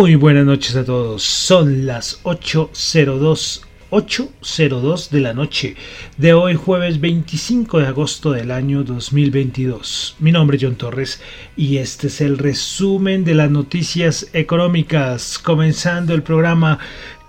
Muy 0.00 0.14
buenas 0.14 0.46
noches 0.46 0.76
a 0.76 0.84
todos. 0.84 1.24
Son 1.24 1.84
las 1.84 2.22
8.02 2.22 3.62
8.02 3.90 5.10
de 5.10 5.20
la 5.20 5.34
noche 5.34 5.74
de 6.16 6.34
hoy 6.34 6.54
jueves 6.54 7.00
25 7.00 7.80
de 7.80 7.88
agosto 7.88 8.30
del 8.30 8.52
año 8.52 8.84
2022. 8.84 10.14
Mi 10.20 10.30
nombre 10.30 10.56
es 10.56 10.62
John 10.62 10.76
Torres 10.76 11.20
y 11.56 11.78
este 11.78 12.06
es 12.06 12.20
el 12.20 12.38
resumen 12.38 13.24
de 13.24 13.34
las 13.34 13.50
noticias 13.50 14.28
económicas, 14.34 15.36
comenzando 15.36 16.14
el 16.14 16.22
programa 16.22 16.78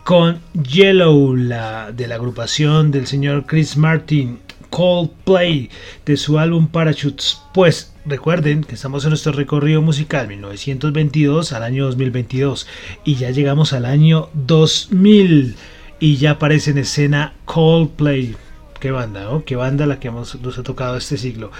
con 0.03 0.39
Yellow, 0.53 1.35
la 1.35 1.91
de 1.91 2.05
la 2.05 2.15
agrupación 2.15 2.91
del 2.91 3.07
señor 3.07 3.47
Chris 3.47 3.77
Martin, 3.77 4.37
Coldplay, 4.69 5.71
de 6.05 6.17
su 6.17 6.37
álbum 6.37 6.67
Parachutes. 6.67 7.41
Pues 7.51 7.88
Recuerden 8.05 8.63
que 8.63 8.75
estamos 8.75 9.03
en 9.03 9.09
nuestro 9.09 9.33
recorrido 9.33 9.81
musical 9.81 10.27
1922 10.27 11.51
al 11.51 11.63
año 11.63 11.85
2022 11.85 12.65
y 13.03 13.15
ya 13.15 13.29
llegamos 13.31 13.73
al 13.73 13.85
año 13.85 14.29
2000 14.33 15.55
y 15.99 16.15
ya 16.15 16.31
aparece 16.31 16.71
en 16.71 16.77
escena 16.77 17.33
Coldplay. 17.43 18.35
Qué 18.79 18.91
banda, 18.91 19.25
¿no? 19.25 19.43
Qué 19.43 19.57
banda 19.57 19.85
la 19.85 19.99
que 19.99 20.09
nos 20.09 20.35
ha 20.35 20.63
tocado 20.63 20.95
este 20.95 21.17
siglo. 21.17 21.51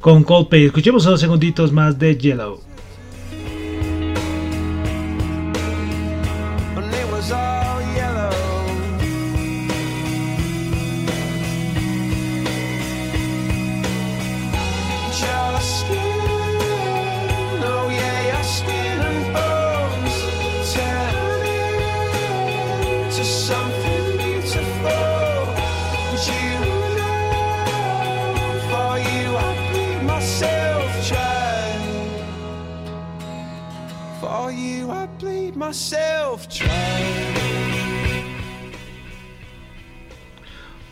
Con 0.00 0.24
Coldplay, 0.24 0.64
escuchemos 0.64 1.04
unos 1.04 1.20
segunditos 1.20 1.70
más 1.70 1.98
de 1.98 2.16
Yellow. 2.16 2.71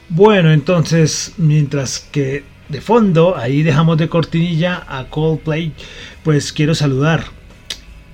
Bueno, 0.08 0.52
entonces, 0.52 1.34
mientras 1.36 2.00
que 2.00 2.44
de 2.68 2.80
fondo, 2.80 3.36
ahí 3.36 3.62
dejamos 3.62 3.98
de 3.98 4.08
cortinilla 4.08 4.84
a 4.88 5.04
Coldplay, 5.08 5.72
pues 6.24 6.52
quiero 6.52 6.74
saludar 6.74 7.39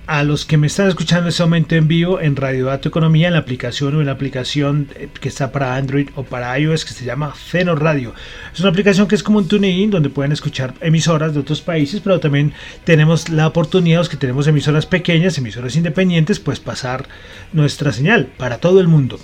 a 0.07 0.23
los 0.23 0.45
que 0.45 0.57
me 0.57 0.69
están 0.69 0.89
escuchando 0.89 1.25
en 1.25 1.29
este 1.29 1.43
momento 1.43 1.75
en 1.75 1.89
vivo 1.89 2.21
en 2.21 2.37
Radio 2.37 2.67
Dato 2.67 2.89
Economía, 2.89 3.27
en 3.27 3.33
la 3.33 3.41
aplicación 3.41 3.97
o 3.97 4.01
en 4.01 4.07
la 4.07 4.13
aplicación 4.13 4.89
eh, 4.95 5.09
que 5.21 5.29
está 5.29 5.51
para 5.51 5.75
Android 5.75 6.11
o 6.15 6.23
para 6.23 6.57
iOS 6.59 6.85
que 6.85 6.93
se 6.93 7.05
llama 7.05 7.33
Feno 7.33 7.75
Radio. 7.75 8.15
Es 8.55 8.61
una 8.61 8.69
aplicación 8.69 9.09
que 9.09 9.17
es 9.17 9.23
como 9.23 9.39
un 9.39 9.49
TuneIn 9.49 9.91
donde 9.91 10.11
pueden 10.11 10.33
escuchar 10.33 10.75
emisoras 10.81 11.35
de 11.35 11.41
otros 11.41 11.61
países, 11.61 12.01
pero 12.01 12.21
también 12.21 12.53
tenemos 12.85 13.29
la 13.29 13.49
oportunidad, 13.49 13.99
los 13.99 14.09
que 14.09 14.17
tenemos 14.17 14.47
emisoras 14.47 14.87
pequeñas, 14.87 15.39
emisoras 15.39 15.75
independientes, 15.75 16.39
pues 16.39 16.61
pasar 16.61 17.09
nuestra 17.53 17.93
señal 17.93 18.27
para 18.37 18.59
todo 18.59 18.81
el 18.81 18.87
mundo. 18.87 19.19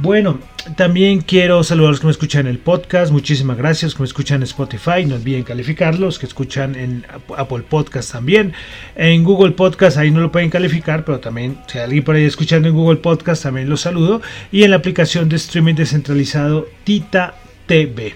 Bueno, 0.00 0.38
también 0.76 1.22
quiero 1.22 1.64
saludar 1.64 1.88
a 1.88 1.90
los 1.90 2.00
que 2.00 2.06
me 2.06 2.12
escuchan 2.12 2.46
en 2.46 2.52
el 2.52 2.58
podcast. 2.60 3.10
Muchísimas 3.10 3.56
gracias. 3.56 3.94
que 3.94 4.02
me 4.02 4.06
escuchan 4.06 4.36
en 4.36 4.42
Spotify. 4.44 5.04
No 5.04 5.16
olviden 5.16 5.42
calificarlos. 5.42 6.20
Que 6.20 6.26
escuchan 6.26 6.76
en 6.76 7.04
Apple 7.36 7.64
Podcast 7.68 8.12
también. 8.12 8.52
En 8.94 9.24
Google 9.24 9.52
Podcast 9.52 9.96
ahí 9.96 10.12
no 10.12 10.20
lo 10.20 10.30
pueden 10.30 10.50
calificar. 10.50 11.04
Pero 11.04 11.18
también, 11.18 11.58
si 11.66 11.78
hay 11.78 11.84
alguien 11.84 12.04
por 12.04 12.14
ahí 12.14 12.24
escuchando 12.24 12.68
en 12.68 12.76
Google 12.76 12.98
Podcast, 12.98 13.42
también 13.42 13.68
los 13.68 13.80
saludo. 13.80 14.22
Y 14.52 14.62
en 14.62 14.70
la 14.70 14.76
aplicación 14.76 15.28
de 15.28 15.34
streaming 15.34 15.74
descentralizado 15.74 16.68
Tita 16.84 17.34
TV. 17.66 18.14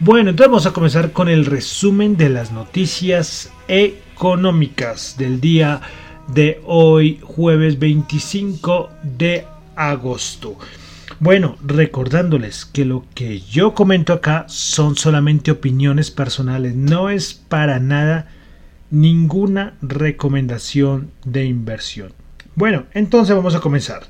Bueno, 0.00 0.30
entonces 0.30 0.50
vamos 0.50 0.66
a 0.66 0.72
comenzar 0.72 1.12
con 1.12 1.28
el 1.28 1.46
resumen 1.46 2.16
de 2.16 2.30
las 2.30 2.50
noticias 2.50 3.52
económicas 3.68 5.16
del 5.16 5.40
día 5.40 5.82
de 6.34 6.60
hoy, 6.66 7.20
jueves 7.22 7.78
25 7.78 8.90
de 9.04 9.46
agosto. 9.76 10.58
Bueno, 11.22 11.56
recordándoles 11.64 12.64
que 12.64 12.84
lo 12.84 13.04
que 13.14 13.38
yo 13.38 13.74
comento 13.74 14.12
acá 14.12 14.44
son 14.48 14.96
solamente 14.96 15.52
opiniones 15.52 16.10
personales, 16.10 16.74
no 16.74 17.10
es 17.10 17.32
para 17.32 17.78
nada 17.78 18.26
ninguna 18.90 19.74
recomendación 19.82 21.12
de 21.24 21.44
inversión. 21.44 22.12
Bueno, 22.56 22.86
entonces 22.92 23.36
vamos 23.36 23.54
a 23.54 23.60
comenzar. 23.60 24.02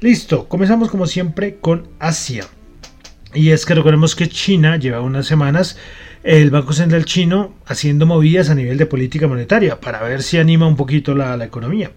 Listo, 0.00 0.48
comenzamos 0.48 0.90
como 0.90 1.06
siempre 1.06 1.56
con 1.56 1.86
Asia. 1.98 2.46
Y 3.34 3.50
es 3.50 3.66
que 3.66 3.74
recordemos 3.74 4.16
que 4.16 4.30
China 4.30 4.78
lleva 4.78 5.02
unas 5.02 5.26
semanas 5.26 5.76
el 6.24 6.50
Banco 6.50 6.72
Central 6.72 7.04
chino 7.04 7.54
haciendo 7.66 8.06
movidas 8.06 8.48
a 8.48 8.54
nivel 8.54 8.78
de 8.78 8.86
política 8.86 9.28
monetaria 9.28 9.78
para 9.78 10.02
ver 10.02 10.22
si 10.22 10.38
anima 10.38 10.66
un 10.66 10.74
poquito 10.74 11.14
la, 11.14 11.42
economía. 11.44 11.90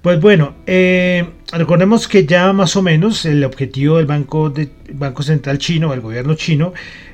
Pues 0.00 0.20
bueno, 0.20 0.54
eh, 0.66 1.28
recordemos 1.52 2.08
que 2.08 2.24
ya 2.24 2.52
más 2.54 2.76
o 2.76 2.82
menos 2.82 3.26
el 3.26 3.44
objetivo 3.44 3.98
del 3.98 4.06
Banco, 4.06 4.52
Banco 4.92 5.22
Central 5.22 5.58
chino, 5.58 5.92
el 5.92 6.00
gobierno 6.00 6.34
chino, 6.34 6.72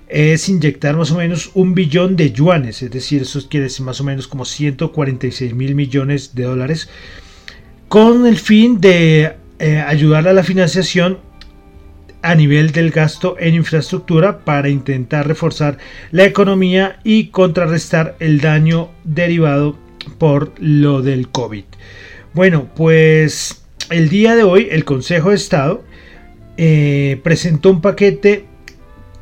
es 0.09 0.49
inyectar 0.49 0.97
más 0.97 1.11
o 1.11 1.17
menos 1.17 1.51
un 1.55 1.75
billón 1.75 2.15
de 2.15 2.31
yuanes, 2.31 2.83
es 2.83 2.91
decir, 2.91 3.23
eso 3.23 3.41
quiere 3.49 3.65
decir 3.65 3.85
más 3.85 4.01
o 4.01 4.05
menos 4.05 4.29
como 4.29 4.45
146 4.45 5.55
mil 5.55 5.75
millones 5.75 6.37
de 6.37 6.45
dólares, 6.45 6.89
con 7.89 8.27
el 8.27 8.37
fin 8.37 8.81
de 8.81 9.35
eh, 9.59 9.79
ayudar 9.79 10.29
a 10.29 10.33
la 10.33 10.45
financiación 10.45 11.19
a 12.25 12.35
nivel 12.35 12.73
del 12.73 12.91
gasto 12.91 13.37
en 13.39 13.55
infraestructura 13.55 14.39
para 14.39 14.71
intentar 14.71 15.29
reforzar 15.29 15.77
la 16.11 16.25
economía 16.25 16.99
y 17.05 17.27
contrarrestar 17.27 18.17
el 18.19 18.41
daño 18.41 18.89
derivado 19.05 19.79
por 20.19 20.53
lo 20.59 21.03
del 21.03 21.29
COVID. 21.29 21.65
Bueno, 22.33 22.71
pues 22.75 23.67
el 23.91 24.09
día 24.09 24.35
de 24.37 24.43
hoy 24.43 24.69
el 24.71 24.87
Consejo 24.87 25.29
de 25.29 25.37
Estado 25.37 25.85
eh, 26.57 27.21
presentó 27.23 27.71
un 27.71 27.83
paquete 27.83 28.47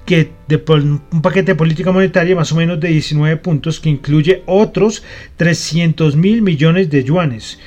que 0.06 0.30
de, 0.46 0.62
un 0.68 1.22
paquete 1.22 1.52
de 1.52 1.56
política 1.56 1.90
monetaria 1.90 2.36
más 2.36 2.52
o 2.52 2.56
menos 2.56 2.78
de 2.78 2.88
19 2.88 3.36
puntos 3.38 3.80
que 3.80 3.90
incluye 3.90 4.44
otros 4.46 5.02
300 5.38 6.14
mil 6.14 6.40
millones 6.42 6.88
de 6.88 7.02
yuanes 7.02 7.58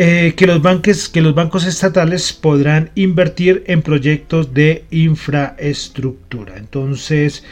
eh, 0.00 0.34
que, 0.36 0.46
los 0.46 0.62
banques, 0.62 1.08
que 1.08 1.20
los 1.20 1.34
bancos 1.34 1.66
estatales 1.66 2.32
podrán 2.32 2.92
invertir 2.94 3.64
en 3.66 3.82
proyectos 3.82 4.54
de 4.54 4.84
infraestructura. 4.92 6.56
Entonces, 6.56 7.42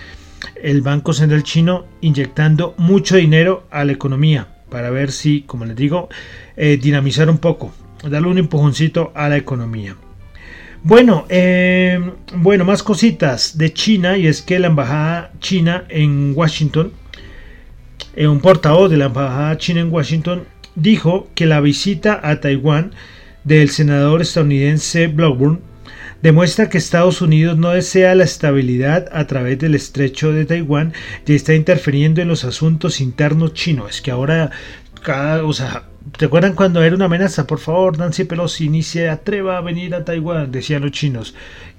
el 0.62 0.80
Banco 0.80 1.12
Central 1.12 1.42
chino 1.42 1.86
inyectando 2.02 2.76
mucho 2.78 3.16
dinero 3.16 3.66
a 3.72 3.84
la 3.84 3.90
economía 3.90 4.46
para 4.70 4.90
ver 4.90 5.10
si, 5.10 5.40
como 5.42 5.64
les 5.64 5.74
digo, 5.74 6.08
eh, 6.56 6.78
dinamizar 6.80 7.28
un 7.28 7.38
poco, 7.38 7.74
darle 8.08 8.28
un 8.28 8.38
empujoncito 8.38 9.10
a 9.16 9.28
la 9.28 9.38
economía. 9.38 9.96
Bueno, 10.84 11.26
eh, 11.28 11.98
bueno, 12.32 12.64
más 12.64 12.84
cositas 12.84 13.58
de 13.58 13.72
China 13.72 14.16
y 14.16 14.28
es 14.28 14.40
que 14.40 14.60
la 14.60 14.68
embajada 14.68 15.32
china 15.40 15.84
en 15.88 16.32
Washington, 16.36 16.92
un 18.16 18.38
portavoz 18.38 18.88
de 18.88 18.98
la 18.98 19.06
embajada 19.06 19.58
china 19.58 19.80
en 19.80 19.92
Washington 19.92 20.44
dijo 20.76 21.28
que 21.34 21.46
la 21.46 21.60
visita 21.60 22.20
a 22.22 22.40
Taiwán 22.40 22.92
del 23.44 23.70
senador 23.70 24.22
estadounidense 24.22 25.08
Blackburn 25.08 25.60
demuestra 26.22 26.68
que 26.68 26.78
Estados 26.78 27.22
Unidos 27.22 27.56
no 27.56 27.70
desea 27.70 28.14
la 28.14 28.24
estabilidad 28.24 29.08
a 29.12 29.26
través 29.26 29.58
del 29.58 29.74
estrecho 29.74 30.32
de 30.32 30.44
Taiwán 30.44 30.92
y 31.26 31.34
está 31.34 31.54
interfiriendo 31.54 32.20
en 32.20 32.28
los 32.28 32.44
asuntos 32.44 33.00
internos 33.00 33.54
chinos. 33.54 33.90
Es 33.90 34.00
que 34.02 34.10
ahora, 34.10 34.50
cada, 35.02 35.44
o 35.44 35.52
sea, 35.52 35.84
¿te 36.16 36.26
acuerdan 36.26 36.54
cuando 36.54 36.82
era 36.82 36.96
una 36.96 37.04
amenaza? 37.06 37.46
Por 37.46 37.58
favor, 37.58 37.98
Nancy 37.98 38.24
Pelosi 38.24 38.68
ni 38.68 38.82
se 38.82 39.08
atreva 39.08 39.58
a 39.58 39.62
venir 39.62 39.94
a 39.94 40.04
Taiwán, 40.04 40.52
decían 40.52 40.82
los 40.82 40.92
chinos. 40.92 41.34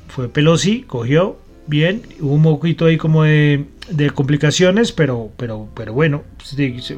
Fue 0.07 0.29
Pelosi, 0.29 0.83
cogió, 0.83 1.39
bien, 1.67 2.01
hubo 2.19 2.33
un 2.33 2.43
poquito 2.43 2.85
ahí 2.85 2.97
como 2.97 3.23
de, 3.23 3.65
complicaciones, 4.13 4.91
pero, 4.91 5.31
pero, 5.37 5.69
pero 5.75 5.93
bueno, 5.93 6.23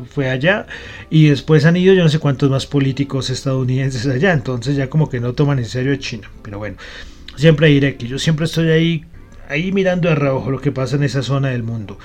fue 0.10 0.30
allá 0.30 0.68
y 1.10 1.28
después 1.28 1.66
han 1.66 1.78
ido 1.78 1.94
yo 1.94 2.04
no 2.04 2.10
sé 2.10 2.20
cuántos 2.20 2.50
más 2.50 2.66
políticos 2.66 3.30
estadounidenses 3.30 4.08
allá, 4.08 4.34
entonces 4.34 4.76
ya 4.76 4.90
como 4.90 5.10
que 5.10 5.20
no 5.20 5.34
toman 5.34 5.60
en 5.60 5.66
serio 5.66 5.94
a 5.94 5.98
China, 5.98 6.30
pero 6.42 6.58
bueno, 6.58 6.78
siempre 7.36 7.68
diré 7.68 7.96
que 7.96 8.08
yo 8.08 8.18
siempre 8.20 8.46
estoy 8.46 8.70
ahí, 8.70 9.06
ahí 9.50 9.72
mirando 9.72 10.10
de 10.10 10.16
reojo 10.16 10.52
lo 10.52 10.62
que 10.62 10.72
pasa 10.72 10.96
en 10.96 11.04
esa 11.04 11.22
zona 11.22 11.50
del 11.50 11.64
mundo. 11.64 11.98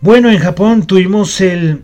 Bueno, 0.00 0.30
en 0.30 0.38
Japón 0.38 0.86
tuvimos 0.86 1.40
el 1.40 1.82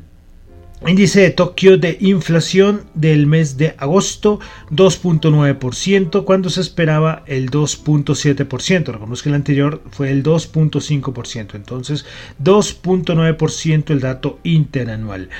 Índice 0.86 1.22
de 1.22 1.30
Tokio 1.30 1.76
de 1.76 1.98
inflación 2.00 2.82
del 2.94 3.26
mes 3.26 3.56
de 3.56 3.74
agosto 3.78 4.38
2.9% 4.70 6.24
cuando 6.24 6.50
se 6.50 6.60
esperaba 6.60 7.24
el 7.26 7.50
2.7%. 7.50 8.84
Recordemos 8.86 9.22
que 9.22 9.28
el 9.28 9.34
anterior 9.34 9.82
fue 9.90 10.12
el 10.12 10.22
2.5%. 10.22 11.56
Entonces 11.56 12.06
2.9% 12.42 13.90
el 13.90 14.00
dato 14.00 14.38
interanual. 14.44 15.30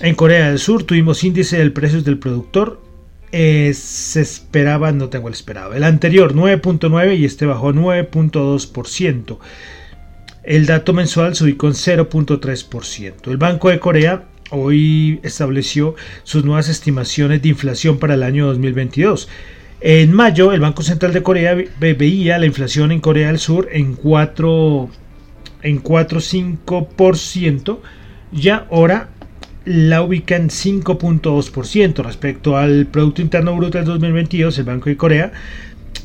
En 0.00 0.14
Corea 0.14 0.48
del 0.48 0.60
Sur 0.60 0.84
tuvimos 0.84 1.24
índice 1.24 1.58
del 1.58 1.72
precios 1.72 2.04
del 2.04 2.18
productor. 2.18 2.80
Se 3.32 4.20
esperaba, 4.20 4.92
no 4.92 5.08
tengo 5.08 5.26
el 5.26 5.34
esperado. 5.34 5.74
El 5.74 5.82
anterior 5.82 6.34
9.9 6.34 7.18
y 7.18 7.24
este 7.24 7.46
bajó 7.46 7.72
9.2%. 7.72 9.38
El 10.44 10.66
dato 10.66 10.92
mensual 10.92 11.34
subió 11.34 11.58
con 11.58 11.72
0.3%. 11.72 13.28
El 13.28 13.38
Banco 13.38 13.70
de 13.70 13.80
Corea 13.80 14.28
hoy 14.54 15.20
estableció 15.22 15.94
sus 16.22 16.44
nuevas 16.44 16.68
estimaciones 16.68 17.42
de 17.42 17.48
inflación 17.48 17.98
para 17.98 18.14
el 18.14 18.22
año 18.22 18.46
2022. 18.46 19.28
En 19.80 20.12
mayo, 20.12 20.52
el 20.52 20.60
Banco 20.60 20.82
Central 20.82 21.12
de 21.12 21.22
Corea 21.22 21.56
veía 21.78 22.38
la 22.38 22.46
inflación 22.46 22.90
en 22.90 23.00
Corea 23.00 23.26
del 23.28 23.38
Sur 23.38 23.68
en 23.72 23.94
4 23.94 24.88
en 25.62 25.82
4.5%, 25.82 27.78
ya 28.32 28.66
ahora 28.70 29.08
la 29.64 30.02
ubica 30.02 30.36
en 30.36 30.50
5.2% 30.50 32.04
respecto 32.04 32.56
al 32.56 32.86
Producto 32.86 33.22
Interno 33.22 33.56
Bruto 33.56 33.78
del 33.78 33.86
2022, 33.86 34.58
el 34.58 34.64
Banco 34.64 34.90
de 34.90 34.96
Corea 34.96 35.32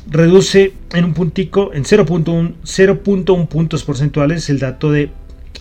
reduce 0.08 0.72
en 0.92 1.04
un 1.04 1.14
puntico, 1.14 1.72
en 1.72 1.84
0.1 1.84 3.48
puntos 3.48 3.84
porcentuales 3.84 4.50
el 4.50 4.58
dato 4.58 4.90
de 4.90 5.10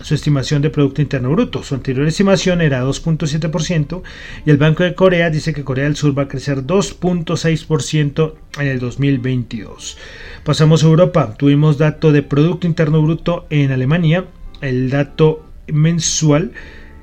su 0.01 0.15
estimación 0.15 0.61
de 0.61 0.69
Producto 0.69 1.01
Interno 1.01 1.31
Bruto. 1.31 1.63
Su 1.63 1.75
anterior 1.75 2.07
estimación 2.07 2.61
era 2.61 2.83
2.7% 2.83 4.01
y 4.45 4.49
el 4.49 4.57
Banco 4.57 4.83
de 4.83 4.95
Corea 4.95 5.29
dice 5.29 5.53
que 5.53 5.63
Corea 5.63 5.85
del 5.85 5.95
Sur 5.95 6.17
va 6.17 6.23
a 6.23 6.27
crecer 6.27 6.63
2.6% 6.63 8.33
en 8.59 8.67
el 8.67 8.79
2022. 8.79 9.97
Pasamos 10.43 10.83
a 10.83 10.87
Europa. 10.87 11.35
Tuvimos 11.37 11.77
dato 11.77 12.11
de 12.11 12.23
Producto 12.23 12.67
Interno 12.67 13.01
Bruto 13.01 13.45
en 13.49 13.71
Alemania. 13.71 14.25
El 14.61 14.89
dato 14.89 15.45
mensual, 15.67 16.51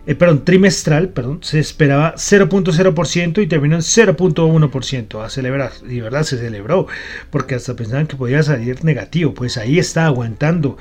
eh, 0.07 0.15
perdón, 0.15 0.45
trimestral, 0.45 1.11
perdón, 1.11 1.39
se 1.43 1.59
esperaba 1.59 2.15
0.0% 2.17 3.43
y 3.43 3.47
terminó 3.47 3.77
en 3.77 3.83
0.1% 3.83 5.23
a 5.23 5.31
celebrar. 5.31 5.73
Y 5.89 6.01
verdad 6.01 6.23
se 6.23 6.39
celebró, 6.39 6.87
porque 7.31 7.55
hasta 7.55 7.77
pensaban 7.77 8.07
que 8.07 8.17
podía 8.17 8.43
salir 8.43 8.85
negativo. 8.85 9.35
Pues 9.35 9.57
ahí 9.57 9.79
está 9.79 10.07
aguantando. 10.07 10.77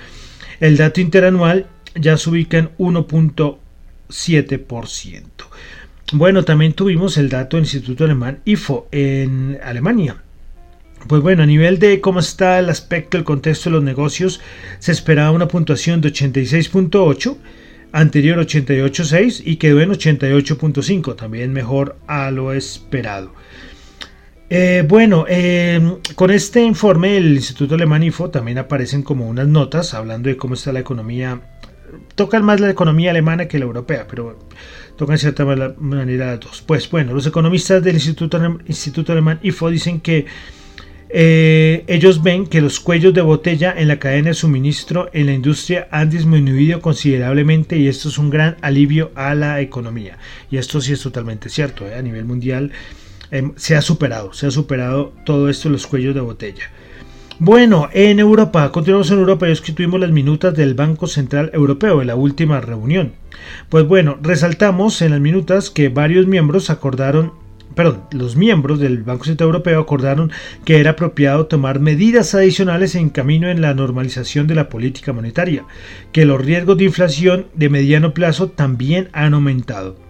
El 0.60 0.78
dato 0.78 1.02
interanual 1.02 1.68
ya 1.96 2.18
se 2.18 2.30
ubica 2.30 2.58
en 2.58 2.70
1.7%. 2.78 5.24
Bueno, 6.14 6.46
también 6.46 6.74
tuvimos 6.74 7.18
el 7.18 7.30
dato 7.30 7.58
del 7.58 7.64
Instituto 7.64 8.04
Alemán 8.04 8.42
IFO 8.46 8.88
en 8.92 9.58
Alemania. 9.64 10.18
Pues 11.08 11.22
bueno, 11.22 11.44
a 11.44 11.46
nivel 11.46 11.80
de 11.80 12.02
cómo 12.02 12.20
está 12.20 12.60
el 12.60 12.70
aspecto, 12.70 13.18
el 13.18 13.24
contexto 13.24 13.70
de 13.70 13.76
los 13.76 13.84
negocios, 13.84 14.42
se 14.80 14.92
esperaba 14.92 15.32
una 15.32 15.48
puntuación 15.48 16.02
de 16.02 16.10
86.8, 16.10 17.38
anterior 17.92 18.40
88.6 18.40 19.44
y 19.46 19.58
quedó 19.58 19.82
en 19.82 19.92
88.5, 19.92 21.16
también 21.16 21.54
mejor 21.54 21.98
a 22.08 22.32
lo 22.32 22.54
esperado. 22.54 23.34
Eh, 24.50 24.84
bueno, 24.88 25.26
eh, 25.28 25.98
con 26.14 26.30
este 26.30 26.62
informe 26.62 27.14
del 27.14 27.34
Instituto 27.34 27.76
Alemán 27.76 28.04
IFO 28.04 28.30
también 28.30 28.60
aparecen 28.60 29.02
como 29.02 29.28
unas 29.28 29.48
notas 29.48 29.96
hablando 29.96 30.30
de 30.30 30.38
cómo 30.38 30.54
está 30.54 30.72
la 30.72 30.82
economía 30.82 31.42
tocan 32.16 32.44
más 32.44 32.60
la 32.60 32.70
economía 32.70 33.12
alemana 33.12 33.48
que 33.48 33.60
la 33.60 33.66
europea, 33.66 34.08
pero 34.10 34.40
tocan 34.96 35.16
de 35.16 35.20
cierta 35.20 35.46
manera 35.46 36.28
las 36.28 36.40
dos. 36.40 36.62
Pues 36.62 36.90
bueno, 36.90 37.14
los 37.14 37.28
economistas 37.28 37.84
del 37.84 37.96
Instituto, 37.96 38.40
Instituto 38.66 39.12
Alemán 39.12 39.40
IFO 39.44 39.70
dicen 39.70 40.00
que 40.00 40.26
eh, 41.10 41.84
ellos 41.88 42.24
ven 42.24 42.48
que 42.48 42.62
los 42.62 42.80
cuellos 42.80 43.14
de 43.14 43.22
botella 43.22 43.74
en 43.78 43.88
la 43.88 44.00
cadena 44.00 44.30
de 44.30 44.34
suministro 44.34 45.10
en 45.14 45.28
la 45.28 45.34
industria 45.34 45.88
han 45.92 46.10
disminuido 46.10 46.82
considerablemente 46.82 47.78
y 47.78 47.88
esto 47.88 48.10
es 48.10 48.18
un 48.18 48.30
gran 48.30 48.58
alivio 48.62 49.12
a 49.16 49.36
la 49.36 49.62
economía. 49.62 50.18
Y 50.50 50.58
esto 50.58 50.82
sí 50.82 50.94
es 50.94 51.02
totalmente 51.02 51.50
cierto, 51.50 51.88
¿eh? 51.88 51.96
a 51.96 52.02
nivel 52.02 52.26
mundial 52.26 52.72
em, 53.32 53.54
se 53.56 53.76
ha 53.76 53.82
superado, 53.82 54.34
se 54.34 54.48
ha 54.48 54.52
superado 54.52 55.14
todo 55.26 55.48
esto 55.50 55.70
los 55.70 55.88
cuellos 55.88 56.16
de 56.16 56.22
botella. 56.22 56.72
Bueno, 57.40 57.90
en 57.92 58.20
Europa, 58.20 58.72
continuamos 58.72 59.12
en 59.12 59.20
Europa 59.20 59.50
y 59.50 59.52
es 59.52 59.60
que 59.60 59.74
tuvimos 59.74 60.00
las 60.00 60.12
minutas 60.12 60.56
del 60.56 60.74
Banco 60.74 61.06
Central 61.06 61.52
Europeo 61.54 62.00
en 62.00 62.08
la 62.08 62.16
última 62.16 62.62
reunión. 62.62 63.12
Pues 63.68 63.86
bueno, 63.86 64.18
resaltamos 64.22 65.02
en 65.02 65.12
las 65.12 65.20
minutas 65.20 65.70
que 65.70 65.90
varios 65.90 66.28
miembros 66.28 66.70
acordaron 66.70 67.34
perdón, 67.76 68.04
los 68.12 68.38
miembros 68.38 68.80
del 68.80 69.04
Banco 69.04 69.26
Central 69.26 69.48
Europeo 69.48 69.82
acordaron 69.82 70.32
que 70.64 70.80
era 70.80 70.92
apropiado 70.92 71.48
tomar 71.48 71.82
medidas 71.82 72.34
adicionales 72.34 72.96
en 72.96 73.10
camino 73.10 73.50
en 73.50 73.60
la 73.60 73.74
normalización 73.74 74.48
de 74.48 74.56
la 74.56 74.70
política 74.70 75.12
monetaria, 75.12 75.66
que 76.14 76.24
los 76.24 76.40
riesgos 76.40 76.78
de 76.78 76.86
inflación 76.86 77.48
de 77.54 77.68
mediano 77.68 78.14
plazo 78.14 78.48
también 78.50 79.10
han 79.12 79.34
aumentado. 79.34 80.05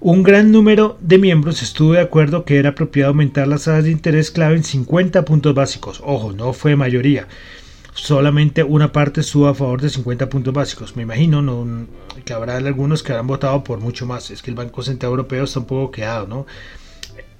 Un 0.00 0.22
gran 0.22 0.52
número 0.52 0.96
de 1.00 1.18
miembros 1.18 1.60
estuvo 1.60 1.94
de 1.94 2.00
acuerdo 2.00 2.44
que 2.44 2.58
era 2.58 2.70
apropiado 2.70 3.08
aumentar 3.08 3.48
las 3.48 3.64
tasas 3.64 3.82
de 3.82 3.90
interés 3.90 4.30
clave 4.30 4.54
en 4.54 4.62
50 4.62 5.24
puntos 5.24 5.54
básicos. 5.54 6.00
Ojo, 6.04 6.32
no 6.32 6.52
fue 6.52 6.76
mayoría. 6.76 7.26
Solamente 7.94 8.62
una 8.62 8.92
parte 8.92 9.22
estuvo 9.22 9.48
a 9.48 9.56
favor 9.56 9.80
de 9.80 9.90
50 9.90 10.28
puntos 10.28 10.54
básicos. 10.54 10.94
Me 10.94 11.02
imagino 11.02 11.42
no, 11.42 11.86
que 12.24 12.32
habrá 12.32 12.58
algunos 12.58 13.02
que 13.02 13.10
habrán 13.10 13.26
votado 13.26 13.64
por 13.64 13.80
mucho 13.80 14.06
más. 14.06 14.30
Es 14.30 14.40
que 14.40 14.50
el 14.50 14.56
Banco 14.56 14.84
Central 14.84 15.10
Europeo 15.10 15.42
está 15.42 15.58
un 15.58 15.66
poco 15.66 15.90
quedado, 15.90 16.28
¿no? 16.28 16.46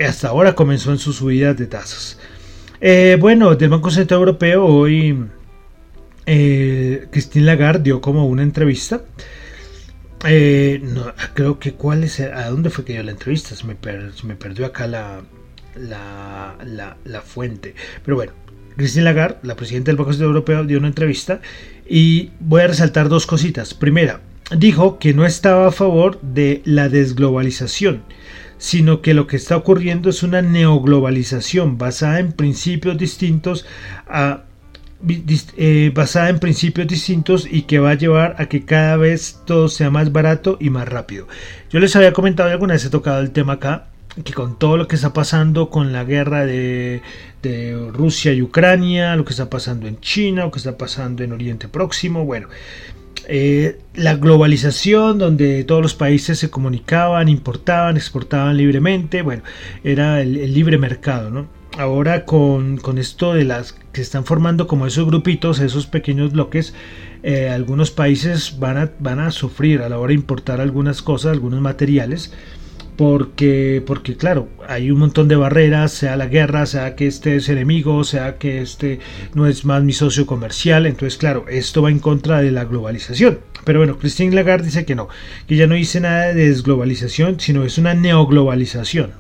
Hasta 0.01 0.29
ahora 0.29 0.57
comenzó 0.57 0.91
en 0.91 0.99
sus 0.99 1.17
subidas 1.17 1.57
de 1.57 1.67
tasas. 1.67 2.19
Eh, 2.81 3.17
bueno, 3.21 3.55
del 3.55 3.71
Banco 3.71 3.93
Central 3.93 4.19
Europeo 4.19 4.67
hoy 4.67 5.27
eh, 6.27 7.07
Christine 7.13 7.47
Lagarde 7.47 7.85
dio 7.85 8.01
como 8.01 8.27
una 8.27 8.43
entrevista. 8.43 9.03
Eh, 10.25 10.81
no, 10.83 11.13
creo 11.35 11.59
que 11.59 11.75
cuál 11.75 12.05
es, 12.05 12.21
a 12.21 12.49
dónde 12.51 12.71
fue 12.71 12.85
que 12.85 12.95
dio 12.95 13.03
la 13.03 13.13
entrevista, 13.13 13.55
se 13.55 13.65
me, 13.67 13.75
perdió 13.75 14.67
acá 14.67 14.87
la, 14.87 15.23
la, 15.77 17.21
fuente. 17.23 17.75
Pero 18.05 18.17
bueno, 18.17 18.33
Christine 18.77 19.05
Lagarde, 19.05 19.39
la 19.43 19.57
presidenta 19.57 19.91
del 19.91 19.97
Banco 19.97 20.13
Central 20.13 20.31
Europeo, 20.31 20.65
dio 20.65 20.79
una 20.79 20.89
entrevista 20.89 21.41
y 21.89 22.31
voy 22.41 22.63
a 22.63 22.67
resaltar 22.67 23.09
dos 23.09 23.27
cositas. 23.27 23.75
Primera, 23.75 24.21
dijo 24.57 24.99
que 24.99 25.15
no 25.15 25.25
estaba 25.25 25.69
a 25.69 25.73
favor 25.73 26.21
de 26.21 26.63
la 26.65 26.89
desglobalización, 26.89 28.03
sino 28.59 29.03
que 29.03 29.15
lo 29.15 29.29
que 29.29 29.37
está 29.37 29.57
ocurriendo 29.57 30.11
es 30.11 30.25
una 30.25 30.43
neoglobalización 30.43 31.79
basada 31.79 32.19
en 32.19 32.33
principios 32.33 32.99
distintos 32.99 33.67
a 34.09 34.43
eh, 35.07 35.93
basada 35.95 36.29
en 36.29 36.39
principios 36.39 36.87
distintos 36.89 37.47
y 37.51 37.63
que 37.63 37.79
va 37.79 37.91
a 37.91 37.95
llevar 37.95 38.37
a 38.39 38.47
que 38.47 38.65
cada 38.65 38.97
vez 38.97 39.41
todo 39.47 39.69
sea 39.69 39.91
más 39.91 40.13
barato 40.13 40.57
y 40.61 40.71
más 40.71 40.89
rápido. 40.89 41.29
Yo 41.71 41.79
les 41.81 41.95
había 41.97 42.13
comentado 42.13 42.51
alguna 42.51 42.75
vez 42.75 42.85
he 42.85 42.91
tocado 42.91 43.21
el 43.21 43.31
tema 43.31 43.55
acá 43.55 43.89
que 44.25 44.33
con 44.33 44.59
todo 44.59 44.77
lo 44.77 44.89
que 44.89 44.97
está 44.97 45.13
pasando 45.13 45.71
con 45.71 45.93
la 45.93 46.05
guerra 46.05 46.45
de, 46.45 47.03
Rusia 47.93 48.33
y 48.33 48.43
Ucrania, 48.43 49.17
lo 49.17 49.25
que 49.25 49.31
está 49.31 49.49
pasando 49.49 49.87
en 49.87 50.01
China, 50.01 50.45
lo 50.45 50.51
que 50.51 50.59
está 50.59 50.77
pasando 50.77 51.23
en 51.23 51.33
Oriente 51.33 51.69
Próximo, 51.69 52.25
bueno, 52.25 52.49
eh, 53.27 53.79
la 53.95 54.17
globalización 54.17 55.19
donde 55.19 55.65
todos 55.65 55.81
los 55.81 55.95
países 55.95 56.39
se 56.39 56.51
comunicaban, 56.51 57.29
importaban, 57.29 57.97
exportaban 57.97 58.57
libremente, 58.57 59.23
bueno, 59.23 59.43
era 59.83 60.21
el, 60.21 60.53
libre 60.53 60.79
mercado, 60.79 61.31
¿no? 61.31 61.47
Ahora 61.79 62.25
con, 62.25 62.81
esto 62.99 63.35
de 63.35 63.45
las 63.45 63.77
que 63.93 64.01
están 64.01 64.25
formando 64.25 64.67
como 64.67 64.89
esos 64.89 65.07
grupitos, 65.07 65.61
esos 65.61 65.87
pequeños 65.87 66.33
bloques, 66.33 66.75
eh, 67.23 67.51
algunos 67.51 67.93
países 67.93 68.59
van 68.59 68.77
a, 68.79 68.91
van 68.99 69.21
a 69.21 69.31
sufrir 69.31 69.83
a 69.83 69.89
la 69.89 70.01
hora 70.01 70.09
de 70.09 70.15
importar 70.15 70.61
algunas 70.61 71.03
cosas, 71.03 71.31
algunos 71.31 71.61
materiales, 71.61 72.33
porque, 72.99 73.81
porque 73.87 74.17
claro, 74.17 74.49
hay 74.67 74.91
un 74.91 74.99
montón 74.99 75.29
de 75.29 75.37
barreras, 75.37 75.93
sea 75.93 76.17
la 76.17 76.27
guerra, 76.27 76.67
sea 76.67 76.97
que 76.97 77.07
este 77.07 77.37
es 77.37 77.49
enemigo, 77.49 78.03
sea 78.03 78.39
que 78.39 78.61
este 78.61 78.99
no 79.35 79.47
es 79.47 79.65
más 79.65 79.85
mi 79.85 79.93
socio 79.93 80.27
comercial, 80.27 80.85
entonces 80.85 81.17
claro, 81.17 81.45
esto 81.49 81.81
va 81.81 81.91
en 81.91 82.01
contra 82.01 82.43
de 82.43 82.51
la 82.51 82.65
globalización. 82.65 83.39
Pero 83.65 83.79
bueno, 83.79 83.99
Christine 83.99 84.35
Lagarde 84.35 84.65
dice 84.65 84.85
que 84.85 84.97
no, 84.97 85.09
que 85.47 85.55
ya 85.55 85.69
no 85.69 85.77
dice 85.77 86.01
nada 86.01 86.35
de 86.35 86.49
desglobalización, 86.49 87.39
sino 87.39 87.63
es 87.63 87.79
una 87.79 87.95
neoglobalización. 87.95 89.13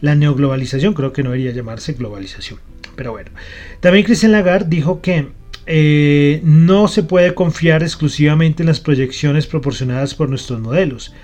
la 0.00 0.16
neoglobalización 0.16 0.92
creo 0.92 1.12
que 1.12 1.22
no 1.22 1.30
debería 1.30 1.52
llamarse 1.52 1.92
globalización. 1.92 2.58
Pero 2.96 3.12
bueno, 3.12 3.30
también 3.78 4.04
Christine 4.04 4.32
Lagarde 4.32 4.66
dijo 4.68 5.00
que 5.00 5.28
eh, 5.66 6.40
no 6.42 6.88
se 6.88 7.04
puede 7.04 7.32
confiar 7.32 7.84
exclusivamente 7.84 8.64
en 8.64 8.66
las 8.66 8.80
proyecciones 8.80 9.46
proporcionadas 9.46 10.16
por 10.16 10.28
nuestros 10.28 10.60
modelos 10.60 11.14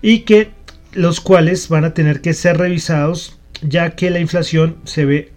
y 0.00 0.20
que 0.20 0.63
los 0.94 1.20
cuales 1.20 1.68
van 1.68 1.84
a 1.84 1.94
tener 1.94 2.20
que 2.20 2.32
ser 2.32 2.58
revisados 2.58 3.38
ya 3.62 3.90
que 3.90 4.10
la 4.10 4.20
inflación 4.20 4.76
se 4.84 5.04
ve 5.04 5.32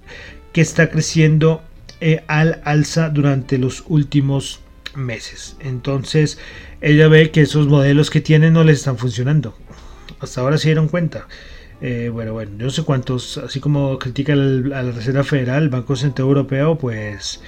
que 0.54 0.62
está 0.62 0.90
creciendo 0.90 1.62
eh, 2.02 2.24
al 2.28 2.62
alza 2.64 3.10
durante 3.10 3.58
los 3.58 3.84
últimos 3.88 4.60
meses. 4.96 5.56
Entonces 5.60 6.40
ella 6.82 7.08
ve 7.08 7.32
que 7.32 7.42
esos 7.42 7.68
modelos 7.68 8.10
que 8.10 8.22
tienen 8.22 8.54
no 8.54 8.64
les 8.64 8.80
están 8.80 8.98
funcionando. 8.98 9.56
Hasta 10.20 10.42
ahora 10.42 10.58
se 10.58 10.70
dieron 10.70 10.88
cuenta. 10.88 11.28
Eh, 11.80 12.10
bueno, 12.12 12.34
bueno, 12.34 12.52
yo 12.58 12.66
no 12.66 12.72
sé 12.72 12.84
cuántos, 12.84 13.38
así 13.38 13.60
como 13.60 14.00
critica 14.00 14.34
a 14.34 14.36
la 14.36 14.92
Reserva 14.92 15.24
Federal, 15.24 15.64
el 15.64 15.70
Banco 15.70 15.96
Central 15.96 16.28
Europeo, 16.28 16.78
pues, 16.78 17.40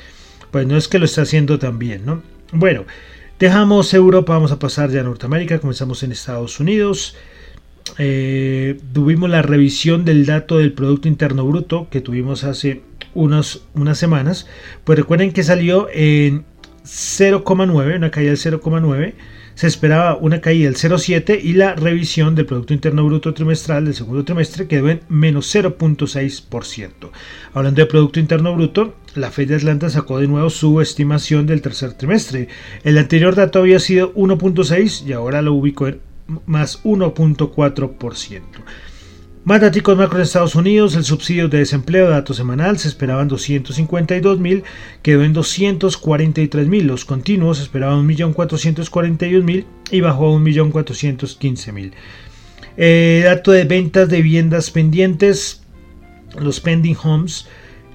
pues 0.51 0.67
no 0.67 0.77
es 0.77 0.87
que 0.87 0.99
lo 0.99 1.05
está 1.05 1.23
haciendo 1.23 1.57
tan 1.57 1.79
bien, 1.79 2.05
¿no? 2.05 2.21
Bueno, 2.51 2.85
dejamos 3.39 3.93
Europa, 3.93 4.33
vamos 4.33 4.51
a 4.51 4.59
pasar 4.59 4.91
ya 4.91 5.01
a 5.01 5.03
Norteamérica, 5.03 5.59
comenzamos 5.59 6.03
en 6.03 6.11
Estados 6.11 6.59
Unidos. 6.59 7.15
Eh, 7.97 8.79
tuvimos 8.93 9.29
la 9.29 9.41
revisión 9.41 10.05
del 10.05 10.25
dato 10.25 10.57
del 10.57 10.73
Producto 10.73 11.07
Interno 11.07 11.45
Bruto 11.45 11.87
que 11.89 12.01
tuvimos 12.01 12.43
hace 12.43 12.81
unas 13.13 13.61
semanas. 13.93 14.47
Pues 14.83 14.97
recuerden 14.99 15.31
que 15.31 15.43
salió 15.43 15.87
en 15.91 16.45
0,9, 16.85 17.95
una 17.95 18.11
caída 18.11 18.31
del 18.31 18.39
0,9. 18.39 19.13
Se 19.55 19.67
esperaba 19.67 20.15
una 20.15 20.39
caída 20.39 20.69
del 20.69 20.77
0,7 20.77 21.39
y 21.43 21.51
la 21.51 21.75
revisión 21.75 22.33
del 22.33 22.45
Producto 22.45 22.73
Interno 22.73 23.05
Bruto 23.05 23.33
trimestral 23.33 23.83
del 23.83 23.93
segundo 23.93 24.23
trimestre 24.23 24.67
quedó 24.67 24.89
en 24.89 25.01
menos 25.09 25.53
0,6%. 25.53 27.11
Hablando 27.53 27.81
de 27.81 27.85
Producto 27.85 28.21
Interno 28.21 28.55
Bruto, 28.55 28.95
la 29.15 29.31
Fed 29.31 29.49
de 29.49 29.55
Atlanta 29.55 29.89
sacó 29.89 30.19
de 30.19 30.27
nuevo 30.27 30.49
su 30.49 30.79
estimación 30.79 31.45
del 31.45 31.61
tercer 31.61 31.93
trimestre. 31.93 32.47
El 32.85 32.97
anterior 32.97 33.35
dato 33.35 33.59
había 33.59 33.79
sido 33.79 34.13
1.6 34.13 35.05
y 35.05 35.11
ahora 35.11 35.41
lo 35.41 35.53
ubicó 35.53 35.87
en 35.87 35.99
más 36.45 36.83
1.4%. 36.83 38.41
Más 39.45 39.61
datos 39.61 39.97
macro 39.97 40.17
en 40.17 40.23
Estados 40.23 40.53
Unidos, 40.55 40.95
el 40.95 41.05
subsidio 41.05 41.47
de 41.47 41.59
desempleo, 41.59 42.09
dato 42.09 42.33
semanal, 42.33 42.77
se 42.77 42.89
esperaban 42.89 43.27
252 43.29 44.37
mil, 44.37 44.63
quedó 45.01 45.23
en 45.23 45.33
243 45.33 46.67
mil. 46.67 46.85
Los 46.85 47.05
continuos 47.05 47.59
esperaban 47.59 48.07
1.441.000 48.07 49.65
y 49.91 50.01
bajó 50.01 50.35
a 50.35 50.39
1.415.000. 50.39 51.93
Eh, 52.77 53.21
dato 53.25 53.51
de 53.51 53.63
ventas 53.63 54.09
de 54.09 54.21
viviendas 54.21 54.71
pendientes, 54.71 55.63
los 56.37 56.59
pending 56.59 56.95
homes, 57.01 57.47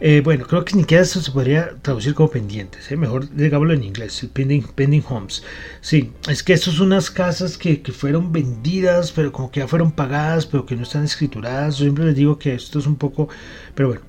eh, 0.07 0.21
bueno, 0.21 0.45
creo 0.47 0.67
que 0.67 0.75
ni 0.75 0.83
siquiera 0.83 1.03
eso 1.03 1.19
se 1.23 1.31
podría 1.31 1.77
traducir 1.81 2.13
como 2.13 2.29
pendientes. 2.29 2.93
¿eh? 2.93 2.97
Mejor 2.99 3.27
digámoslo 3.31 3.73
en 3.73 3.85
inglés, 3.85 4.29
pending, 4.35 4.61
pending 4.75 5.03
homes. 5.09 5.43
Sí, 5.81 6.13
es 6.29 6.43
que 6.43 6.53
eso 6.53 6.73
son 6.73 6.89
unas 6.89 7.11
casas 7.11 7.57
que, 7.57 7.81
fueron 7.91 8.31
vendidas, 8.31 9.13
pero 9.13 9.33
como 9.33 9.51
que 9.51 9.61
ya 9.61 9.67
fueron 9.67 9.93
pagadas, 9.93 10.45
pero 10.45 10.67
que 10.67 10.77
no 10.77 10.83
están 10.83 11.05
escrituradas. 11.05 11.79
Yo 11.79 11.85
siempre 11.85 12.05
les 12.05 12.17
digo 12.17 12.39
que 12.39 12.55
esto 12.55 12.81
es 12.81 12.87
un 12.87 12.97
poco, 12.97 13.31
pero 13.75 13.89
bueno, 13.89 14.03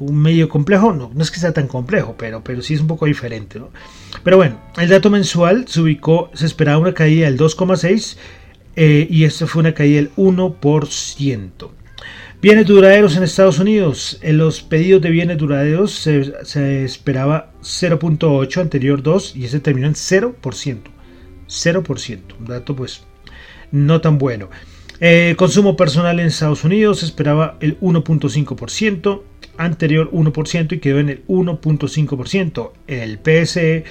un, 0.00 0.20
medio 0.20 0.48
complejo. 0.48 0.92
No, 0.92 1.08
no 1.14 1.22
es 1.22 1.30
que 1.30 1.38
sea 1.38 1.52
tan 1.52 1.68
complejo, 1.68 2.16
pero, 2.18 2.42
pero 2.42 2.60
sí 2.60 2.74
es 2.74 2.80
un 2.80 2.88
poco 2.88 3.06
diferente. 3.06 3.60
¿no? 3.60 3.70
Pero 4.24 4.38
bueno, 4.38 4.60
el 4.76 4.88
dato 4.88 5.08
mensual 5.08 5.68
se 5.68 5.80
ubicó, 5.80 6.32
se 6.34 6.46
esperaba 6.46 6.78
una 6.78 6.94
caída 6.94 7.26
del 7.26 7.38
2,6 7.38 8.16
eh, 8.74 9.06
y 9.08 9.22
esto 9.22 9.46
fue 9.46 9.60
una 9.60 9.72
caída 9.72 9.98
del 9.98 10.12
1%. 10.16 11.70
Bienes 12.40 12.66
duraderos 12.66 13.16
en 13.16 13.24
Estados 13.24 13.58
Unidos. 13.58 14.20
En 14.22 14.38
los 14.38 14.62
pedidos 14.62 15.02
de 15.02 15.10
bienes 15.10 15.38
duraderos 15.38 15.90
se, 15.90 16.84
esperaba 16.84 17.50
0.8, 17.62 18.60
anterior 18.60 19.02
2, 19.02 19.34
y 19.34 19.46
ese 19.46 19.58
terminó 19.58 19.88
en 19.88 19.94
0%. 19.94 20.36
0%. 21.48 22.20
Un 22.38 22.46
dato 22.46 22.76
pues 22.76 23.02
no 23.72 24.00
tan 24.00 24.18
bueno. 24.18 24.50
Eh, 25.00 25.34
consumo 25.36 25.76
personal 25.76 26.20
en 26.20 26.26
Estados 26.26 26.62
Unidos 26.62 27.00
se 27.00 27.06
esperaba 27.06 27.56
el 27.58 27.78
1.5%, 27.80 29.22
anterior 29.56 30.08
1% 30.12 30.72
y 30.74 30.78
quedó 30.78 31.00
en 31.00 31.08
el 31.08 31.26
1.5%. 31.26 32.70
El 32.86 33.18
PSE, 33.18 33.82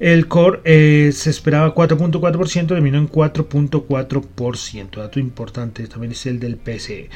el 0.00 0.28
core 0.28 0.60
eh, 0.64 1.12
se 1.14 1.30
esperaba 1.30 1.74
4.4%, 1.74 2.66
terminó 2.66 2.98
en 2.98 3.08
4.4%. 3.08 4.96
Dato 4.98 5.18
importante 5.18 5.88
también 5.88 6.12
es 6.12 6.26
el 6.26 6.38
del 6.38 6.58
PSE. 6.58 7.08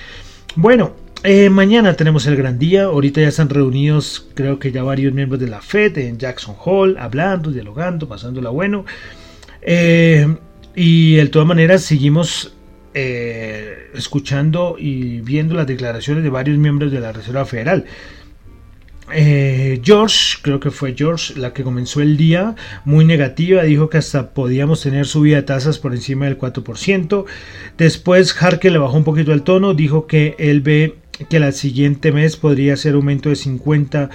Bueno, 0.56 0.92
eh, 1.24 1.50
mañana 1.50 1.94
tenemos 1.94 2.26
el 2.26 2.36
gran 2.36 2.58
día. 2.58 2.84
Ahorita 2.84 3.20
ya 3.20 3.28
están 3.28 3.48
reunidos, 3.48 4.26
creo 4.34 4.58
que 4.58 4.72
ya 4.72 4.82
varios 4.82 5.12
miembros 5.12 5.40
de 5.40 5.48
la 5.48 5.60
FED 5.60 5.98
en 5.98 6.18
Jackson 6.18 6.56
Hall, 6.64 6.96
hablando, 6.98 7.50
dialogando, 7.50 8.08
pasándola 8.08 8.50
bueno. 8.50 8.84
Eh, 9.62 10.36
y 10.74 11.16
de 11.16 11.26
todas 11.28 11.46
maneras, 11.46 11.82
seguimos 11.82 12.54
eh, 12.94 13.90
escuchando 13.94 14.76
y 14.78 15.20
viendo 15.20 15.54
las 15.54 15.66
declaraciones 15.66 16.24
de 16.24 16.30
varios 16.30 16.58
miembros 16.58 16.90
de 16.90 17.00
la 17.00 17.12
Reserva 17.12 17.44
Federal. 17.44 17.84
Eh, 19.12 19.80
George, 19.82 20.38
creo 20.42 20.60
que 20.60 20.70
fue 20.70 20.94
George 20.96 21.34
la 21.38 21.52
que 21.52 21.62
comenzó 21.62 22.00
el 22.00 22.16
día 22.16 22.54
muy 22.84 23.04
negativa, 23.04 23.62
dijo 23.62 23.88
que 23.88 23.98
hasta 23.98 24.30
podíamos 24.30 24.82
tener 24.82 25.06
subida 25.06 25.36
de 25.36 25.42
tasas 25.42 25.78
por 25.78 25.94
encima 25.94 26.26
del 26.26 26.38
4%. 26.38 27.24
Después 27.76 28.34
Harker 28.40 28.72
le 28.72 28.78
bajó 28.78 28.96
un 28.96 29.04
poquito 29.04 29.32
el 29.32 29.42
tono, 29.42 29.74
dijo 29.74 30.06
que 30.06 30.36
él 30.38 30.60
ve 30.60 30.96
que 31.28 31.38
el 31.38 31.52
siguiente 31.52 32.12
mes 32.12 32.36
podría 32.36 32.76
ser 32.76 32.94
aumento 32.94 33.28
de 33.28 33.36
50 33.36 34.10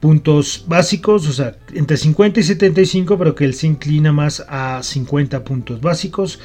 puntos 0.00 0.64
básicos, 0.66 1.28
o 1.28 1.32
sea, 1.32 1.56
entre 1.74 1.96
50 1.96 2.40
y 2.40 2.42
75, 2.42 3.18
pero 3.18 3.34
que 3.34 3.44
él 3.44 3.54
se 3.54 3.66
inclina 3.66 4.12
más 4.12 4.44
a 4.48 4.82
50 4.82 5.44
puntos 5.44 5.80
básicos. 5.80 6.40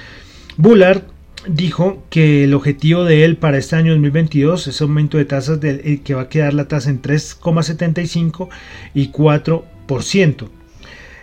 Bullard 0.58 1.04
dijo 1.48 2.04
que 2.10 2.44
el 2.44 2.54
objetivo 2.54 3.04
de 3.04 3.26
él 3.26 3.38
para 3.38 3.58
este 3.58 3.76
año 3.76 3.92
2022 3.92 4.68
es 4.68 4.82
aumento 4.82 5.18
de 5.18 5.26
tasas 5.26 5.60
de, 5.60 5.82
eh, 5.84 6.02
que 6.04 6.14
va 6.14 6.24
a 6.24 6.30
quedar 6.30 6.54
la 6.54 6.68
tasa 6.68 6.90
en 6.90 7.02
3,75 7.02 8.50
y 8.94 9.12
4%. 9.12 10.50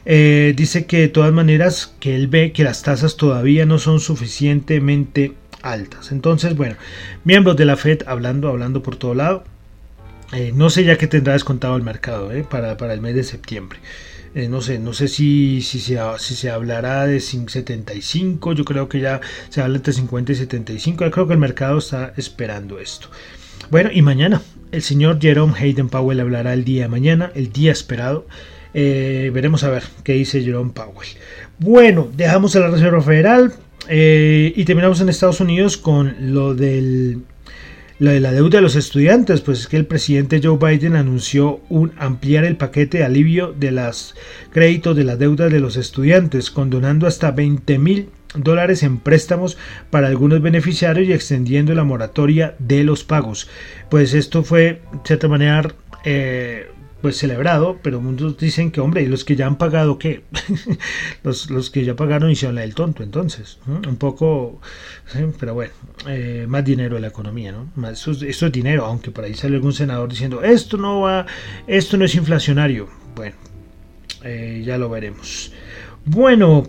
Eh, 0.07 0.55
dice 0.57 0.87
que 0.87 0.99
de 0.99 1.09
todas 1.09 1.33
maneras 1.33 1.95
que 2.01 2.15
él 2.15 2.27
ve 2.27 2.53
que 2.53 2.65
las 2.65 2.83
tasas 2.83 3.17
todavía 3.17 3.67
no 3.67 3.79
son 3.79 4.01
suficientemente 4.01 5.35
altas. 5.63 6.13
Entonces, 6.13 6.57
bueno, 6.57 6.77
miembros 7.25 7.57
de 7.57 7.65
la 7.67 7.77
Fed 7.77 8.03
hablando, 8.07 8.49
hablando 8.49 8.83
por 8.83 8.97
todo 8.97 9.15
lado. 9.15 9.45
Eh, 10.33 10.53
no 10.55 10.71
sé 10.71 10.85
ya 10.85 10.97
que 10.97 11.09
tendrá 11.09 11.33
descontado 11.33 11.77
el 11.77 11.83
mercado 11.83 12.31
eh, 12.33 12.47
para, 12.49 12.77
para, 12.77 12.95
el 12.95 13.01
mes 13.01 13.15
de 13.17 13.25
septiembre. 13.25 13.81
Eh, 14.35 14.49
no 14.49 14.61
sé, 14.61 14.79
no 14.79 14.93
sé 14.93 15.09
si, 15.09 15.61
si, 15.61 15.81
se, 15.81 15.99
si 16.19 16.35
se 16.35 16.51
hablará 16.51 17.07
de 17.07 17.21
75, 17.21 18.53
yo 18.53 18.65
creo 18.65 18.89
que 18.89 19.01
ya 19.01 19.21
se 19.49 19.61
habla 19.61 19.77
entre 19.77 19.93
50 19.93 20.33
y 20.33 20.35
75, 20.37 21.05
yo 21.05 21.11
creo 21.11 21.27
que 21.27 21.33
el 21.33 21.39
mercado 21.39 21.79
está 21.79 22.13
esperando 22.17 22.79
esto. 22.79 23.09
Bueno, 23.71 23.91
y 23.93 24.03
mañana 24.03 24.41
el 24.71 24.83
señor 24.83 25.21
Jerome 25.21 25.55
Hayden 25.59 25.89
Powell 25.89 26.21
hablará 26.21 26.55
el 26.55 26.65
día 26.65 26.83
de 26.83 26.89
mañana, 26.89 27.33
el 27.35 27.53
día 27.53 27.73
esperado. 27.73 28.27
veremos 28.73 29.65
a 29.65 29.71
ver 29.71 29.83
qué 30.05 30.13
dice 30.13 30.43
Jerome 30.43 30.71
Powell. 30.73 31.09
Bueno, 31.59 32.09
dejamos 32.17 32.55
a 32.55 32.61
la 32.61 32.69
Reserva 32.69 33.03
Federal 33.03 33.53
y 33.89 34.65
terminamos 34.65 35.01
en 35.01 35.09
Estados 35.09 35.41
Unidos 35.41 35.77
con 35.77 36.33
lo 36.33 36.55
del 36.55 37.23
lo 38.01 38.11
de 38.11 38.21
la 38.21 38.33
deuda 38.33 38.59
de 38.59 38.63
los 38.63 38.77
estudiantes, 38.77 39.43
pues 39.43 39.61
es 39.61 39.69
que 39.69 39.77
el 39.77 39.85
presidente 39.85 40.41
Joe 40.43 40.57
Biden 40.57 40.97
anunció 40.97 41.61
un 41.69 41.93
ampliar 41.99 42.47
el 42.47 42.57
paquete 42.57 42.99
de 42.99 43.05
alivio 43.05 43.53
de 43.53 43.73
los 43.73 44.17
créditos 44.51 44.97
de 44.97 45.05
la 45.05 45.17
deuda 45.17 45.51
de 45.51 45.61
los 45.61 45.77
estudiantes, 45.77 46.51
condonando 46.51 47.07
hasta 47.07 47.31
20 47.31 47.79
mil 47.79 48.09
dólares 48.35 48.83
en 48.85 48.99
préstamos 48.99 49.59
para 49.91 50.09
algunos 50.09 50.41
beneficiarios 50.41 51.09
y 51.09 51.13
extendiendo 51.13 51.75
la 51.75 51.85
moratoria 51.85 52.55
de 52.59 52.85
los 52.85 53.05
pagos. 53.05 53.49
Pues 53.91 54.15
esto 54.15 54.45
fue, 54.45 54.81
de 54.93 54.99
cierta 55.05 55.29
manera, 55.29 55.75
eh, 56.07 56.71
pues 57.01 57.17
celebrado, 57.17 57.79
pero 57.83 58.01
muchos 58.01 58.37
dicen 58.37 58.71
que, 58.71 58.81
hombre, 58.81 59.03
¿y 59.03 59.07
los 59.07 59.25
que 59.25 59.37
ya 59.37 59.47
han 59.47 59.57
pagado 59.57 59.99
qué? 59.99 60.23
los, 61.23 61.51
los, 61.51 61.71
que 61.71 61.85
ya 61.85 61.97
pagaron 61.97 62.31
hicieron 62.31 62.55
la 62.55 62.63
del 62.63 62.75
tonto, 62.75 63.03
entonces, 63.03 63.59
un 63.67 63.97
poco, 63.97 64.61
pero 65.39 65.55
bueno, 65.55 65.73
eh, 66.07 66.47
más 66.49 66.65
dinero 66.65 66.97
en 66.97 67.03
la 67.03 67.09
economía, 67.09 67.53
¿no? 67.53 67.71
Más, 67.77 68.07
esto, 68.07 68.47
es 68.47 68.53
dinero, 68.53 68.85
aunque 68.85 69.11
por 69.11 69.25
ahí 69.25 69.35
sale 69.35 69.57
algún 69.57 69.73
senador 69.73 70.09
diciendo, 70.09 70.43
esto 70.43 70.77
no 70.77 71.01
va, 71.01 71.27
esto 71.67 71.97
no 71.97 72.05
es 72.05 72.15
inflacionario. 72.15 72.89
Bueno, 73.15 73.37
eh, 74.23 74.63
ya 74.65 74.79
lo 74.79 74.89
veremos. 74.89 75.53
Bueno, 76.05 76.67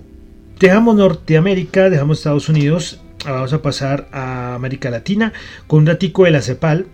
dejamos 0.60 0.96
Norteamérica, 0.96 1.90
dejamos 1.90 2.20
Estados 2.20 2.50
Unidos, 2.50 3.02
vamos 3.26 3.54
a 3.54 3.62
pasar 3.62 4.08
a 4.12 4.56
América 4.56 4.90
Latina 4.90 5.34
con 5.68 5.80
un 5.80 5.88
ratico 5.88 6.26
de 6.26 6.32
la 6.32 6.42
CEPAL 6.42 6.88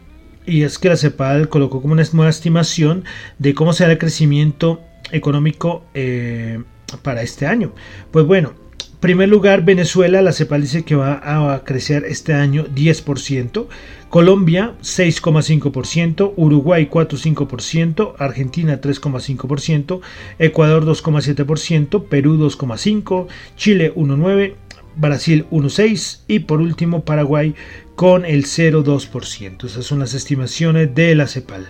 y 0.47 0.63
es 0.63 0.79
que 0.79 0.89
la 0.89 0.97
CEPAL 0.97 1.49
colocó 1.49 1.81
como 1.81 1.93
una 1.93 2.03
nueva 2.13 2.29
estimación 2.29 3.03
de 3.37 3.53
cómo 3.53 3.73
será 3.73 3.91
el 3.91 3.97
crecimiento 3.97 4.81
económico 5.11 5.83
eh, 5.93 6.63
para 7.03 7.21
este 7.21 7.45
año. 7.45 7.73
Pues 8.11 8.25
bueno, 8.25 8.53
en 8.79 9.01
primer 9.01 9.29
lugar, 9.29 9.63
Venezuela, 9.63 10.21
la 10.21 10.31
CEPAL 10.31 10.61
dice 10.61 10.83
que 10.83 10.95
va 10.95 11.53
a 11.53 11.63
crecer 11.63 12.05
este 12.05 12.33
año 12.33 12.65
10%, 12.65 13.67
Colombia 14.09 14.73
6,5%, 14.81 16.33
Uruguay 16.35 16.89
4,5%, 16.89 18.15
Argentina 18.17 18.81
3,5%, 18.81 19.99
Ecuador 20.39 20.85
2,7%, 20.85 22.05
Perú 22.05 22.37
2,5%, 22.37 23.27
Chile 23.55 23.93
1,9%, 23.93 24.55
Brasil 24.95 25.45
1,6% 25.51 26.21
y 26.27 26.39
por 26.39 26.59
último 26.59 27.03
Paraguay 27.05 27.53
con 27.97 28.25
el 28.25 28.45
0,2%. 28.45 29.65
Esas 29.65 29.83
son 29.83 29.97
las 29.97 30.13
estimaciones 30.13 30.93
de 30.93 31.15
la 31.15 31.25
CEPAL. 31.25 31.67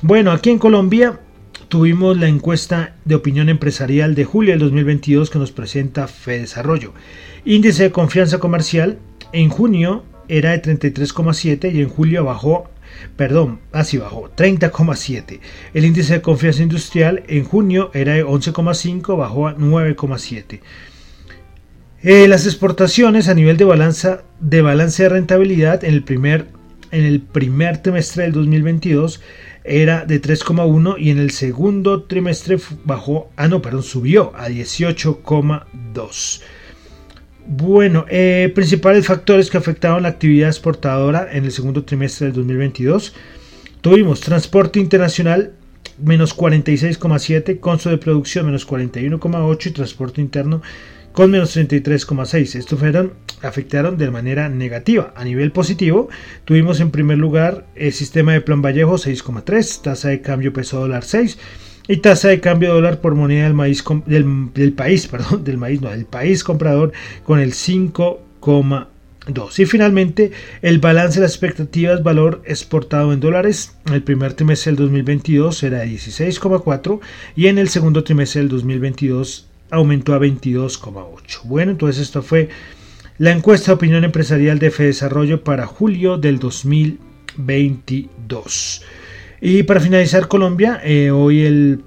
Bueno, 0.00 0.30
aquí 0.30 0.50
en 0.50 0.60
Colombia 0.60 1.18
tuvimos 1.68 2.16
la 2.16 2.28
encuesta 2.28 2.94
de 3.04 3.16
opinión 3.16 3.48
empresarial 3.48 4.14
de 4.14 4.24
julio 4.24 4.52
del 4.52 4.60
2022 4.60 5.28
que 5.28 5.40
nos 5.40 5.50
presenta 5.50 6.08
Desarrollo. 6.24 6.94
Índice 7.44 7.82
de 7.82 7.90
confianza 7.90 8.38
comercial 8.38 9.00
en 9.32 9.48
junio 9.48 10.04
era 10.28 10.52
de 10.52 10.62
33,7 10.62 11.74
y 11.74 11.80
en 11.80 11.88
julio 11.88 12.24
bajó, 12.24 12.70
perdón, 13.16 13.58
así 13.72 13.98
bajó, 13.98 14.30
30,7. 14.36 15.40
El 15.74 15.84
índice 15.84 16.12
de 16.12 16.22
confianza 16.22 16.62
industrial 16.62 17.24
en 17.26 17.42
junio 17.42 17.90
era 17.92 18.14
de 18.14 18.24
11,5, 18.24 19.18
bajó 19.18 19.48
a 19.48 19.56
9,7. 19.56 20.60
Eh, 22.08 22.28
las 22.28 22.46
exportaciones 22.46 23.26
a 23.26 23.34
nivel 23.34 23.56
de 23.56 23.64
balanza 23.64 24.22
de 24.38 24.62
balance 24.62 25.02
de 25.02 25.08
rentabilidad 25.08 25.82
en 25.82 25.92
el 25.92 26.04
primer 26.04 26.46
en 26.92 27.04
el 27.04 27.20
primer 27.20 27.78
trimestre 27.78 28.22
del 28.22 28.32
2022 28.32 29.20
era 29.64 30.04
de 30.04 30.22
3,1 30.22 30.94
y 31.00 31.10
en 31.10 31.18
el 31.18 31.32
segundo 31.32 32.04
trimestre 32.04 32.58
bajó, 32.84 33.32
ah 33.34 33.48
no, 33.48 33.60
perdón, 33.60 33.82
subió 33.82 34.32
a 34.36 34.48
18,2. 34.48 36.42
Bueno, 37.44 38.04
eh, 38.08 38.52
principales 38.54 39.04
factores 39.04 39.50
que 39.50 39.58
afectaron 39.58 40.04
la 40.04 40.10
actividad 40.10 40.50
exportadora 40.50 41.26
en 41.32 41.44
el 41.44 41.50
segundo 41.50 41.82
trimestre 41.82 42.28
del 42.28 42.36
2022. 42.36 43.14
Tuvimos 43.80 44.20
transporte 44.20 44.78
internacional 44.78 45.54
menos 45.98 46.36
46,7, 46.36 47.58
consumo 47.58 47.96
de 47.96 47.98
producción 47.98 48.46
menos 48.46 48.64
41,8 48.64 49.66
y 49.66 49.70
transporte 49.72 50.20
interno 50.20 50.62
con 51.16 51.30
menos 51.30 51.56
33,6. 51.56 52.56
Estos 52.56 52.78
fueron, 52.78 53.14
afectaron 53.40 53.96
de 53.96 54.10
manera 54.10 54.50
negativa. 54.50 55.14
A 55.16 55.24
nivel 55.24 55.50
positivo, 55.50 56.10
tuvimos 56.44 56.78
en 56.80 56.90
primer 56.90 57.16
lugar 57.16 57.64
el 57.74 57.94
sistema 57.94 58.34
de 58.34 58.42
plan 58.42 58.60
Vallejo 58.60 58.96
6,3, 58.96 59.80
tasa 59.80 60.10
de 60.10 60.20
cambio 60.20 60.52
peso 60.52 60.78
dólar 60.78 61.04
6 61.04 61.38
y 61.88 61.96
tasa 61.98 62.26
de 62.28 62.40
cambio 62.40 62.74
dólar 62.74 63.00
por 63.00 63.14
moneda 63.14 63.44
del, 63.44 63.54
maíz, 63.54 63.82
del, 64.04 64.72
país, 64.74 65.06
perdón, 65.08 65.42
del 65.42 65.56
maíz, 65.56 65.80
no, 65.80 65.88
del 65.88 66.04
país 66.04 66.44
comprador 66.44 66.92
con 67.24 67.40
el 67.40 67.54
5,2. 67.54 69.58
Y 69.58 69.64
finalmente, 69.64 70.32
el 70.60 70.80
balance 70.80 71.18
de 71.18 71.22
las 71.22 71.32
expectativas 71.32 72.02
valor 72.02 72.42
exportado 72.44 73.14
en 73.14 73.20
dólares 73.20 73.74
en 73.86 73.94
el 73.94 74.02
primer 74.02 74.34
trimestre 74.34 74.72
del 74.72 74.84
2022 74.84 75.62
era 75.62 75.78
de 75.78 75.86
16,4 75.86 77.00
y 77.36 77.46
en 77.46 77.56
el 77.56 77.70
segundo 77.70 78.04
trimestre 78.04 78.42
del 78.42 78.50
2022 78.50 79.48
aumentó 79.70 80.14
a 80.14 80.18
22,8. 80.18 81.42
Bueno, 81.44 81.72
entonces 81.72 82.02
esto 82.02 82.22
fue 82.22 82.48
la 83.18 83.32
encuesta 83.32 83.68
de 83.68 83.74
opinión 83.74 84.04
empresarial 84.04 84.58
de 84.58 84.68
Desarrollo 84.70 85.42
para 85.42 85.66
julio 85.66 86.18
del 86.18 86.38
2022. 86.38 88.82
Y 89.40 89.62
para 89.64 89.80
finalizar 89.80 90.28
Colombia, 90.28 90.80
eh, 90.84 91.10
hoy 91.10 91.42
el, 91.42 91.82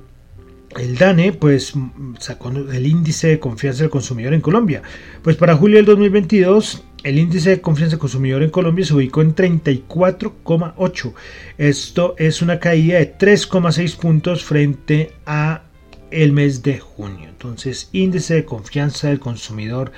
el 0.78 0.98
DANE 0.98 1.32
pues 1.34 1.74
sacó 2.20 2.50
el 2.50 2.86
índice 2.86 3.28
de 3.28 3.40
confianza 3.40 3.84
del 3.84 3.90
consumidor 3.90 4.34
en 4.34 4.42
Colombia. 4.42 4.82
Pues 5.22 5.36
para 5.36 5.56
julio 5.56 5.78
del 5.78 5.86
2022 5.86 6.84
el 7.04 7.18
índice 7.18 7.52
de 7.52 7.62
confianza 7.62 7.94
del 7.94 8.02
consumidor 8.02 8.44
en 8.44 8.50
Colombia 8.50 8.86
se 8.86 8.94
ubicó 8.94 9.22
en 9.22 9.36
34,8. 9.36 11.14
Esto 11.58 12.16
es 12.18 12.42
una 12.42 12.60
caída 12.60 12.98
de 12.98 13.18
3,6 13.18 13.98
puntos 13.98 14.44
frente 14.44 15.14
a 15.26 15.64
el 16.12 16.32
mes 16.32 16.64
de 16.64 16.80
junio. 16.80 17.30
Entonces, 17.30 17.90
índice 17.92 18.36
de 18.36 18.46
confianza 18.46 19.10
del 19.10 19.20
consumidor 19.20 19.92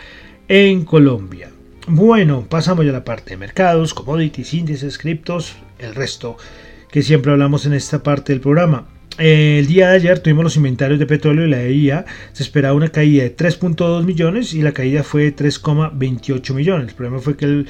en 0.47 0.85
Colombia. 0.85 1.49
Bueno, 1.87 2.45
pasamos 2.47 2.85
ya 2.85 2.91
a 2.91 2.93
la 2.93 3.03
parte 3.03 3.31
de 3.31 3.37
mercados, 3.37 3.93
commodities, 3.93 4.53
índices, 4.53 4.97
criptos, 4.97 5.55
el 5.79 5.95
resto 5.95 6.37
que 6.91 7.01
siempre 7.01 7.31
hablamos 7.31 7.65
en 7.65 7.73
esta 7.73 8.03
parte 8.03 8.33
del 8.33 8.41
programa. 8.41 8.87
El 9.17 9.67
día 9.67 9.89
de 9.89 9.95
ayer 9.95 10.19
tuvimos 10.19 10.43
los 10.43 10.55
inventarios 10.55 10.99
de 10.99 11.05
petróleo 11.05 11.45
y 11.45 11.49
la 11.49 11.61
EIA 11.61 12.05
se 12.33 12.43
esperaba 12.43 12.73
una 12.73 12.89
caída 12.89 13.23
de 13.23 13.35
3.2 13.35 14.03
millones 14.03 14.53
y 14.53 14.61
la 14.61 14.71
caída 14.71 15.03
fue 15.03 15.23
de 15.23 15.35
3,28 15.35 16.53
millones. 16.53 16.89
El 16.89 16.95
problema 16.95 17.19
fue 17.19 17.35
que 17.35 17.65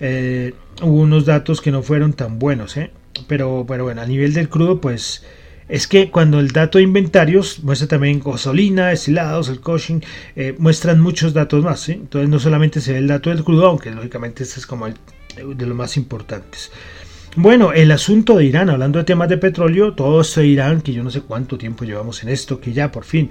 eh, 0.00 0.54
hubo 0.82 1.00
unos 1.00 1.24
datos 1.24 1.60
que 1.60 1.70
no 1.70 1.82
fueron 1.82 2.12
tan 2.12 2.38
buenos, 2.38 2.76
¿eh? 2.76 2.90
pero, 3.26 3.64
pero 3.66 3.84
bueno, 3.84 4.02
a 4.02 4.06
nivel 4.06 4.32
del 4.32 4.48
crudo 4.48 4.80
pues 4.80 5.24
es 5.68 5.86
que 5.86 6.10
cuando 6.10 6.38
el 6.38 6.48
dato 6.48 6.78
de 6.78 6.84
inventarios 6.84 7.62
muestra 7.62 7.88
también 7.88 8.20
gasolina, 8.20 8.88
destilados, 8.88 9.48
el 9.48 9.60
coaching, 9.60 10.00
eh, 10.36 10.54
muestran 10.58 11.00
muchos 11.00 11.32
datos 11.32 11.62
más. 11.64 11.88
Entonces 11.88 12.28
no 12.28 12.38
solamente 12.38 12.80
se 12.80 12.92
ve 12.92 12.98
el 12.98 13.08
dato 13.08 13.30
del 13.30 13.44
crudo, 13.44 13.66
aunque 13.66 13.90
lógicamente 13.90 14.44
este 14.44 14.60
es 14.60 14.66
como 14.66 14.86
de 14.86 15.66
los 15.66 15.76
más 15.76 15.96
importantes. 15.96 16.70
Bueno, 17.38 17.72
el 17.74 17.90
asunto 17.90 18.38
de 18.38 18.46
Irán, 18.46 18.70
hablando 18.70 18.98
de 18.98 19.04
temas 19.04 19.28
de 19.28 19.36
petróleo, 19.36 19.92
todo 19.92 20.22
esto 20.22 20.40
de 20.40 20.46
Irán, 20.46 20.80
que 20.80 20.94
yo 20.94 21.04
no 21.04 21.10
sé 21.10 21.20
cuánto 21.20 21.58
tiempo 21.58 21.84
llevamos 21.84 22.22
en 22.22 22.30
esto, 22.30 22.60
que 22.60 22.72
ya 22.72 22.90
por 22.90 23.04
fin 23.04 23.28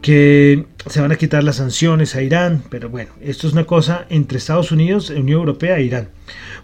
que 0.00 0.64
se 0.86 1.00
van 1.00 1.12
a 1.12 1.16
quitar 1.16 1.44
las 1.44 1.56
sanciones 1.56 2.14
a 2.14 2.22
Irán, 2.22 2.62
pero 2.70 2.88
bueno, 2.88 3.10
esto 3.20 3.46
es 3.46 3.52
una 3.52 3.64
cosa 3.64 4.06
entre 4.08 4.38
Estados 4.38 4.72
Unidos, 4.72 5.10
Unión 5.10 5.40
Europea 5.40 5.78
e 5.78 5.84
Irán. 5.84 6.08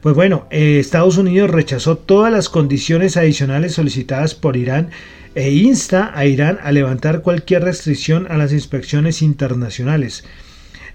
Pues 0.00 0.14
bueno, 0.14 0.46
eh, 0.50 0.78
Estados 0.78 1.18
Unidos 1.18 1.50
rechazó 1.50 1.98
todas 1.98 2.32
las 2.32 2.48
condiciones 2.48 3.16
adicionales 3.16 3.74
solicitadas 3.74 4.34
por 4.34 4.56
Irán 4.56 4.90
e 5.34 5.50
insta 5.50 6.12
a 6.14 6.24
Irán 6.24 6.58
a 6.62 6.72
levantar 6.72 7.20
cualquier 7.20 7.64
restricción 7.64 8.26
a 8.30 8.38
las 8.38 8.52
inspecciones 8.52 9.20
internacionales. 9.20 10.24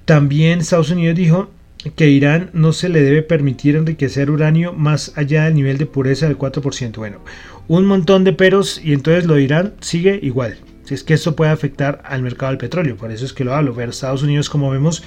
También 0.06 0.60
Estados 0.60 0.89
Unidos 0.89 1.15
dijo 1.15 1.51
que 1.95 2.10
Irán 2.10 2.49
no 2.54 2.73
se 2.73 2.89
le 2.89 3.01
debe 3.01 3.21
permitir 3.21 3.75
enriquecer 3.75 4.32
uranio 4.32 4.73
más 4.73 5.13
allá 5.15 5.45
del 5.45 5.56
nivel 5.56 5.77
de 5.77 5.86
pureza 5.86 6.27
del 6.27 6.39
4%. 6.39 6.95
Bueno, 6.97 7.19
un 7.67 7.86
montón 7.86 8.23
de 8.23 8.34
peros 8.34 8.82
y 8.84 8.93
entonces 8.93 9.25
lo 9.25 9.36
de 9.36 9.43
Irán 9.43 9.73
sigue 9.80 10.19
igual 10.23 10.58
es 10.89 11.04
que 11.04 11.13
esto 11.13 11.36
puede 11.36 11.52
afectar 11.52 12.02
al 12.06 12.22
mercado 12.22 12.52
del 12.52 12.58
petróleo. 12.58 12.98
Por 12.98 13.12
eso 13.12 13.26
es 13.26 13.34
que 13.34 13.44
lo 13.44 13.54
hablo. 13.54 13.74
Ver 13.74 13.89
Estados 13.89 14.24
Unidos, 14.24 14.50
como 14.50 14.70
vemos, 14.70 15.04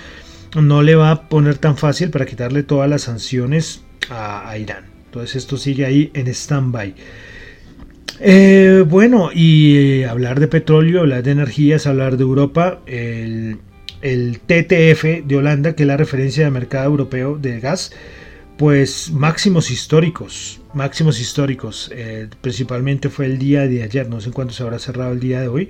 no 0.55 0.83
le 0.83 0.95
va 0.95 1.11
a 1.11 1.29
poner 1.29 1.59
tan 1.59 1.77
fácil 1.77 2.11
para 2.11 2.27
quitarle 2.27 2.63
todas 2.63 2.89
las 2.89 3.03
sanciones 3.03 3.83
a, 4.11 4.57
Irán. 4.59 4.85
Entonces 5.07 5.37
esto 5.37 5.57
sigue 5.57 5.85
ahí 5.85 6.11
en 6.15 6.29
stand-by. 6.29 6.95
Eh, 8.21 8.85
bueno, 8.87 9.31
y 9.33 9.77
eh, 9.77 10.07
hablar 10.07 10.41
de 10.41 10.49
petróleo, 10.49 11.01
hablar 11.01 11.23
de 11.23 11.33
energías, 11.33 11.87
hablar 11.87 12.17
de 12.17 12.23
Europa, 12.23 12.81
el, 12.87 13.59
el, 14.03 14.41
TTF 14.41 15.27
de 15.27 15.37
Holanda, 15.37 15.75
que 15.75 15.83
es 15.83 15.87
la 15.87 15.97
referencia 15.97 16.45
de 16.45 16.51
mercado 16.51 16.87
europeo 16.87 17.37
de 17.37 17.59
gas, 17.61 17.93
pues 18.57 19.11
máximos 19.11 19.71
históricos, 19.71 20.61
máximos 20.75 21.21
históricos, 21.21 21.91
eh, 21.95 22.29
principalmente 22.41 23.09
fue 23.09 23.27
el 23.27 23.39
día 23.39 23.67
de 23.67 23.83
ayer, 23.83 24.09
no 24.09 24.21
sé 24.21 24.31
cuánto 24.31 24.55
se 24.55 24.63
habrá 24.63 24.79
cerrado 24.79 25.13
el 25.13 25.21
día 25.21 25.41
de 25.41 25.49
hoy. 25.49 25.69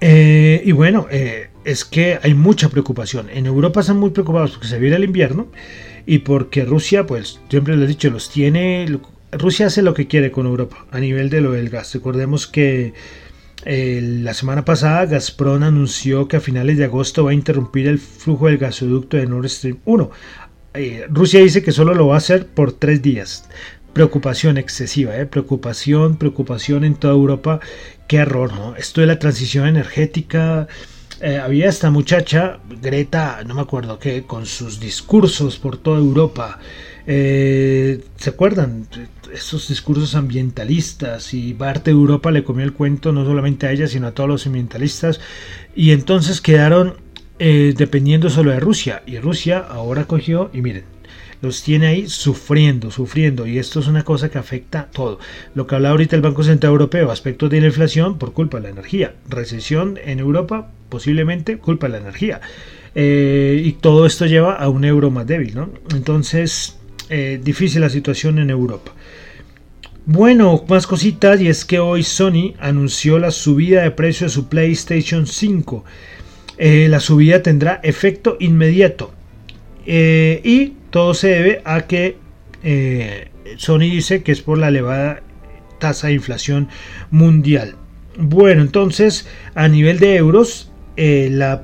y 0.00 0.72
bueno, 0.72 1.06
es 1.64 1.84
que 1.84 2.18
hay 2.22 2.34
mucha 2.34 2.68
preocupación. 2.68 3.28
En 3.30 3.46
Europa 3.46 3.80
están 3.80 3.98
muy 3.98 4.10
preocupados 4.10 4.52
porque 4.52 4.68
se 4.68 4.78
viene 4.78 4.96
el 4.96 5.04
invierno 5.04 5.48
y 6.06 6.20
porque 6.20 6.64
Rusia, 6.64 7.06
pues 7.06 7.40
siempre 7.50 7.76
les 7.76 7.84
he 7.84 7.88
dicho, 7.88 8.10
los 8.10 8.30
tiene 8.30 8.86
Rusia 9.32 9.66
hace 9.66 9.82
lo 9.82 9.92
que 9.92 10.06
quiere 10.06 10.30
con 10.30 10.46
Europa 10.46 10.86
a 10.90 11.00
nivel 11.00 11.28
de 11.28 11.40
lo 11.40 11.52
del 11.52 11.68
gas. 11.68 11.94
Recordemos 11.94 12.46
que 12.46 12.94
eh, 13.64 14.00
la 14.02 14.32
semana 14.32 14.64
pasada 14.64 15.04
Gazprom 15.04 15.62
anunció 15.62 16.28
que 16.28 16.38
a 16.38 16.40
finales 16.40 16.78
de 16.78 16.84
agosto 16.84 17.24
va 17.24 17.32
a 17.32 17.34
interrumpir 17.34 17.86
el 17.86 17.98
flujo 17.98 18.46
del 18.46 18.56
gasoducto 18.56 19.16
de 19.16 19.26
Nord 19.26 19.48
Stream 19.48 19.78
1. 19.84 20.10
Eh, 20.78 21.06
Rusia 21.10 21.40
dice 21.40 21.62
que 21.62 21.72
solo 21.72 21.92
lo 21.92 22.06
va 22.06 22.14
a 22.14 22.18
hacer 22.18 22.46
por 22.46 22.72
tres 22.72 23.02
días. 23.02 23.48
Preocupación 23.92 24.58
excesiva, 24.58 25.16
eh, 25.16 25.26
preocupación, 25.26 26.16
preocupación 26.16 26.84
en 26.84 26.94
toda 26.94 27.14
Europa. 27.14 27.58
Qué 28.06 28.18
error, 28.18 28.52
¿no? 28.54 28.76
Esto 28.76 29.00
de 29.00 29.08
la 29.08 29.18
transición 29.18 29.66
energética. 29.66 30.68
había 31.42 31.68
esta 31.68 31.90
muchacha, 31.90 32.60
Greta, 32.80 33.42
no 33.44 33.54
me 33.54 33.62
acuerdo 33.62 33.98
qué, 33.98 34.22
con 34.22 34.46
sus 34.46 34.78
discursos 34.78 35.58
por 35.58 35.76
toda 35.76 35.98
Europa. 35.98 36.60
¿Se 37.04 38.30
acuerdan? 38.30 38.86
esos 39.32 39.68
discursos 39.68 40.14
ambientalistas 40.14 41.34
y 41.34 41.54
parte 41.54 41.90
de 41.90 41.96
Europa 41.96 42.30
le 42.30 42.44
comió 42.44 42.64
el 42.64 42.72
cuento 42.72 43.12
no 43.12 43.24
solamente 43.24 43.66
a 43.66 43.72
ella 43.72 43.86
sino 43.86 44.06
a 44.06 44.12
todos 44.12 44.28
los 44.28 44.46
ambientalistas 44.46 45.20
y 45.74 45.90
entonces 45.92 46.40
quedaron 46.40 46.96
eh, 47.38 47.74
dependiendo 47.76 48.30
solo 48.30 48.50
de 48.50 48.60
Rusia 48.60 49.02
y 49.06 49.18
Rusia 49.18 49.58
ahora 49.58 50.04
cogió 50.04 50.50
y 50.52 50.62
miren 50.62 50.98
los 51.40 51.62
tiene 51.62 51.86
ahí 51.86 52.08
sufriendo, 52.08 52.90
sufriendo, 52.90 53.46
y 53.46 53.58
esto 53.58 53.80
es 53.80 53.86
una 53.86 54.04
cosa 54.04 54.28
que 54.28 54.38
afecta 54.38 54.88
todo. 54.92 55.18
Lo 55.54 55.66
que 55.66 55.76
habla 55.76 55.90
ahorita 55.90 56.16
el 56.16 56.22
Banco 56.22 56.42
Central 56.42 56.72
Europeo, 56.72 57.10
aspectos 57.10 57.50
de 57.50 57.60
la 57.60 57.68
inflación 57.68 58.18
por 58.18 58.32
culpa 58.32 58.58
de 58.58 58.64
la 58.64 58.70
energía, 58.70 59.14
recesión 59.28 59.98
en 60.04 60.18
Europa, 60.18 60.70
posiblemente 60.88 61.58
culpa 61.58 61.86
de 61.86 61.92
la 61.92 61.98
energía, 61.98 62.40
eh, 62.94 63.60
y 63.64 63.72
todo 63.72 64.06
esto 64.06 64.26
lleva 64.26 64.54
a 64.54 64.68
un 64.68 64.84
euro 64.84 65.10
más 65.10 65.26
débil, 65.26 65.54
¿no? 65.54 65.70
Entonces, 65.94 66.78
eh, 67.08 67.40
difícil 67.42 67.82
la 67.82 67.90
situación 67.90 68.38
en 68.38 68.50
Europa. 68.50 68.92
Bueno, 70.06 70.64
más 70.68 70.86
cositas 70.86 71.38
y 71.40 71.48
es 71.48 71.66
que 71.66 71.78
hoy 71.78 72.02
Sony 72.02 72.54
anunció 72.58 73.18
la 73.18 73.30
subida 73.30 73.82
de 73.82 73.90
precio 73.90 74.26
de 74.26 74.32
su 74.32 74.48
PlayStation 74.48 75.26
5. 75.26 75.84
Eh, 76.58 76.88
la 76.88 76.98
subida 76.98 77.40
tendrá 77.42 77.78
efecto 77.84 78.36
inmediato 78.40 79.12
eh, 79.86 80.40
y 80.42 80.72
todo 80.90 81.14
se 81.14 81.28
debe 81.28 81.62
a 81.64 81.82
que 81.82 82.16
eh, 82.64 83.28
Sony 83.56 83.90
dice 83.90 84.24
que 84.24 84.32
es 84.32 84.42
por 84.42 84.58
la 84.58 84.68
elevada 84.68 85.22
tasa 85.78 86.08
de 86.08 86.14
inflación 86.14 86.68
mundial. 87.12 87.76
Bueno, 88.18 88.62
entonces 88.62 89.28
a 89.54 89.68
nivel 89.68 90.00
de 90.00 90.16
euros, 90.16 90.72
en 90.96 91.38
la 91.38 91.62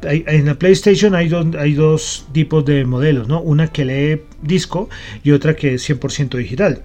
PlayStation 0.61 1.17
hay, 1.17 1.29
dos 1.29 2.29
tipos 2.33 2.65
de 2.65 2.85
modelos, 2.85 3.27
¿no? 3.27 3.41
Una 3.41 3.67
que 3.67 3.85
lee 3.85 4.21
disco 4.43 4.89
y 5.25 5.33
otra 5.33 5.57
que 5.57 5.75
es 5.75 5.91
100% 5.91 6.39
digital. 6.39 6.83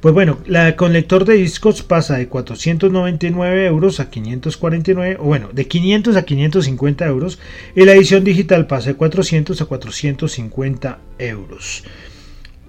Pues 0.00 0.14
bueno, 0.14 0.38
la, 0.46 0.76
con 0.76 0.92
lector 0.92 1.24
de 1.24 1.34
discos 1.34 1.82
pasa 1.82 2.16
de 2.16 2.28
499 2.28 3.66
euros 3.66 4.00
a 4.00 4.10
549, 4.10 5.16
o 5.20 5.24
bueno, 5.24 5.48
de 5.52 5.66
500 5.66 6.16
a 6.16 6.22
550 6.22 7.06
euros, 7.06 7.38
y 7.74 7.84
la 7.84 7.94
edición 7.94 8.24
digital 8.24 8.66
pasa 8.66 8.90
de 8.90 8.96
400 8.96 9.60
a 9.60 9.64
450 9.64 10.98
euros. 11.18 11.84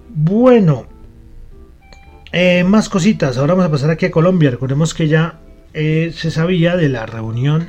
Bueno, 0.08 0.86
eh, 2.32 2.64
más 2.64 2.88
cositas. 2.88 3.38
Ahora 3.38 3.54
vamos 3.54 3.68
a 3.68 3.70
pasar 3.70 3.90
aquí 3.90 4.06
a 4.06 4.10
Colombia. 4.10 4.50
Recordemos 4.50 4.94
que 4.94 5.08
ya 5.08 5.40
eh, 5.74 6.12
se 6.14 6.30
sabía 6.30 6.76
de 6.76 6.88
la 6.88 7.06
reunión, 7.06 7.68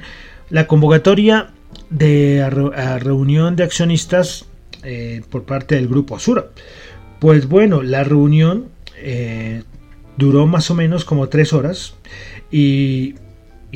la 0.49 0.67
convocatoria 0.67 1.51
de 1.89 2.47
reunión 2.99 3.55
de 3.55 3.63
accionistas 3.63 4.45
eh, 4.83 5.21
por 5.29 5.43
parte 5.43 5.75
del 5.75 5.87
grupo 5.87 6.15
Asura. 6.15 6.47
Pues 7.19 7.47
bueno, 7.47 7.81
la 7.83 8.03
reunión 8.03 8.69
eh, 9.01 9.63
duró 10.17 10.47
más 10.47 10.69
o 10.71 10.75
menos 10.75 11.05
como 11.05 11.29
tres 11.29 11.53
horas 11.53 11.95
y, 12.51 13.15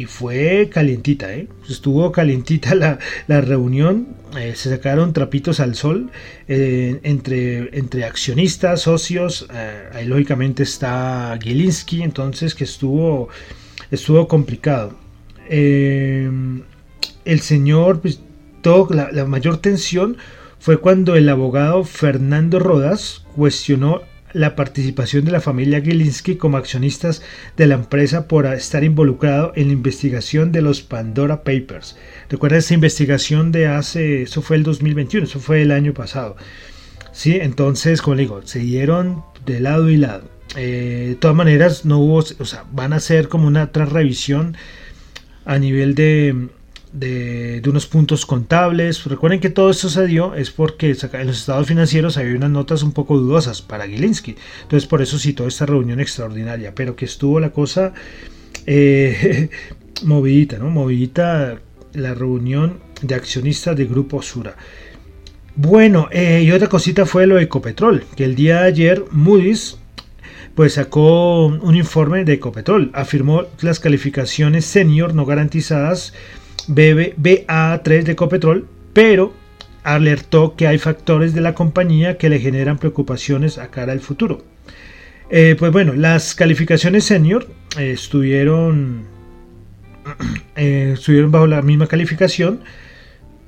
fue 0.07 0.69
calientita, 0.71 1.31
¿eh? 1.33 1.47
estuvo 1.69 2.11
calientita 2.11 2.73
la, 3.27 3.41
reunión, 3.41 4.15
eh, 4.37 4.53
se 4.55 4.69
sacaron 4.69 5.13
trapitos 5.13 5.59
al 5.59 5.75
sol 5.75 6.11
entre, 6.47 7.77
entre 7.77 8.03
accionistas, 8.03 8.81
socios, 8.81 9.47
ahí 9.93 10.05
lógicamente 10.07 10.63
está 10.63 11.37
Gilinski, 11.41 12.01
entonces 12.01 12.55
que 12.55 12.63
estuvo, 12.63 13.29
estuvo 13.91 14.27
complicado. 14.27 14.97
el 15.47 16.63
señor, 17.41 18.01
pues, 18.01 18.19
la, 18.89 19.11
la 19.11 19.25
mayor 19.25 19.57
tensión 19.57 20.17
fue 20.63 20.77
cuando 20.77 21.15
el 21.15 21.27
abogado 21.29 21.83
Fernando 21.83 22.57
Rodas 22.57 23.25
cuestionó 23.35 24.01
la 24.33 24.55
participación 24.55 25.25
de 25.25 25.31
la 25.31 25.41
familia 25.41 25.81
Gilinski 25.81 26.35
como 26.35 26.57
accionistas 26.57 27.21
de 27.55 27.67
la 27.67 27.75
empresa 27.75 28.27
por 28.27 28.45
estar 28.47 28.83
involucrado 28.83 29.53
en 29.55 29.67
la 29.67 29.73
investigación 29.73 30.51
de 30.51 30.61
los 30.61 30.81
Pandora 30.81 31.43
Papers. 31.43 31.95
Recuerda 32.29 32.57
esa 32.57 32.73
investigación 32.73 33.51
de 33.51 33.67
hace, 33.67 34.23
eso 34.23 34.41
fue 34.41 34.57
el 34.57 34.63
2021, 34.63 35.25
eso 35.25 35.39
fue 35.39 35.61
el 35.61 35.71
año 35.71 35.93
pasado. 35.93 36.35
Sí, 37.11 37.37
entonces, 37.39 38.01
como 38.01 38.15
digo, 38.15 38.41
se 38.43 38.59
dieron 38.59 39.23
de 39.45 39.59
lado 39.59 39.89
y 39.89 39.97
lado. 39.97 40.27
Eh, 40.55 41.05
de 41.09 41.15
todas 41.15 41.35
maneras, 41.35 41.85
no 41.85 41.99
hubo, 41.99 42.17
o 42.17 42.45
sea, 42.45 42.65
van 42.71 42.93
a 42.93 42.97
hacer 42.97 43.27
como 43.27 43.47
una 43.47 43.63
otra 43.63 43.85
revisión 43.85 44.57
a 45.45 45.59
nivel 45.59 45.93
de, 45.95 46.49
de, 46.93 47.61
unos 47.67 47.87
puntos 47.87 48.25
contables. 48.25 49.03
Recuerden 49.05 49.39
que 49.39 49.49
todo 49.49 49.71
esto 49.71 49.89
se 49.89 50.05
dio 50.07 50.35
es 50.35 50.51
porque 50.51 50.95
en 51.13 51.27
los 51.27 51.39
estados 51.39 51.67
financieros 51.67 52.17
había 52.17 52.35
unas 52.35 52.51
notas 52.51 52.83
un 52.83 52.93
poco 52.93 53.17
dudosas 53.17 53.61
para 53.61 53.87
Gilinski. 53.87 54.35
Entonces 54.61 54.87
por 54.87 55.01
eso 55.01 55.17
citó 55.17 55.47
esta 55.47 55.65
reunión 55.65 55.99
extraordinaria, 55.99 56.73
pero 56.75 56.95
que 56.95 57.05
estuvo 57.05 57.39
la 57.39 57.49
cosa 57.49 57.93
eh, 58.65 59.49
movidita, 60.03 60.57
¿no? 60.57 60.69
Movidita 60.69 61.59
la 61.93 62.13
reunión 62.13 62.79
de 63.01 63.15
accionistas 63.15 63.75
de 63.75 63.85
Grupo 63.85 64.21
Sura. 64.21 64.55
Bueno, 65.55 66.07
eh, 66.11 66.43
y 66.43 66.51
otra 66.51 66.67
cosita 66.67 67.05
fue 67.05 67.27
lo 67.27 67.35
de 67.35 67.43
Ecopetrol, 67.43 68.05
que 68.15 68.23
el 68.23 68.35
día 68.35 68.61
de 68.61 68.67
ayer 68.67 69.05
Moody's 69.11 69.77
pues 70.55 70.73
sacó 70.73 71.47
un 71.47 71.75
informe 71.75 72.25
de 72.25 72.33
Ecopetrol, 72.33 72.91
afirmó 72.93 73.43
las 73.61 73.79
calificaciones 73.79 74.65
senior 74.65 75.15
no 75.15 75.25
garantizadas 75.25 76.13
BA3 76.67 78.03
de 78.03 78.11
Ecopetrol, 78.11 78.67
pero 78.93 79.33
alertó 79.83 80.55
que 80.55 80.67
hay 80.67 80.77
factores 80.77 81.33
de 81.33 81.41
la 81.41 81.53
compañía 81.53 82.17
que 82.17 82.29
le 82.29 82.39
generan 82.39 82.77
preocupaciones 82.77 83.57
a 83.57 83.69
cara 83.69 83.91
al 83.91 83.99
futuro. 83.99 84.43
Eh, 85.29 85.55
pues 85.57 85.71
bueno, 85.71 85.93
las 85.93 86.35
calificaciones 86.35 87.05
senior 87.05 87.47
eh, 87.77 87.91
estuvieron, 87.91 89.03
eh, 90.55 90.91
estuvieron 90.93 91.31
bajo 91.31 91.47
la 91.47 91.61
misma 91.61 91.87
calificación, 91.87 92.61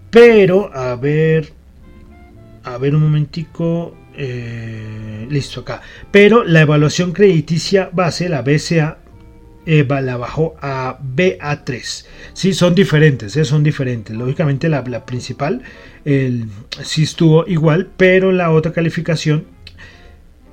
pero 0.10 0.76
a 0.76 0.96
ver, 0.96 1.54
a 2.64 2.78
ver 2.78 2.96
un 2.96 3.04
momentico, 3.04 3.96
listo 5.30 5.62
acá. 5.62 5.82
Pero 6.12 6.44
la 6.46 6.62
evaluación 6.62 7.12
crediticia 7.12 7.90
base, 7.92 8.30
la 8.30 8.42
BCA, 8.42 8.98
eh, 9.66 9.86
la 9.88 10.18
bajó 10.18 10.56
a 10.62 11.00
BA3. 11.16 12.06
Sí, 12.34 12.54
son 12.54 12.76
diferentes, 12.76 13.36
eh, 13.36 13.46
son 13.46 13.64
diferentes. 13.64 14.16
Lógicamente 14.16 14.70
la, 14.70 14.84
principal 15.06 15.62
el, 16.06 16.48
sí 16.84 17.04
estuvo 17.04 17.48
igual, 17.48 17.90
pero 17.98 18.32
la 18.32 18.52
otra 18.52 18.72
calificación, 18.72 19.46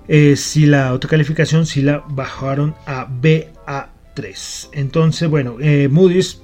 eh, 0.09 0.37
sí, 0.37 0.67
la 0.67 0.93
otra 0.93 1.11
calificación 1.11 1.67
sí 1.67 1.83
la 1.83 2.05
bajaron 2.09 2.75
a 2.87 3.07
BA3. 3.07 4.71
Entonces, 4.73 5.29
bueno, 5.29 5.57
eh, 5.61 5.89
Moody's 5.91 6.41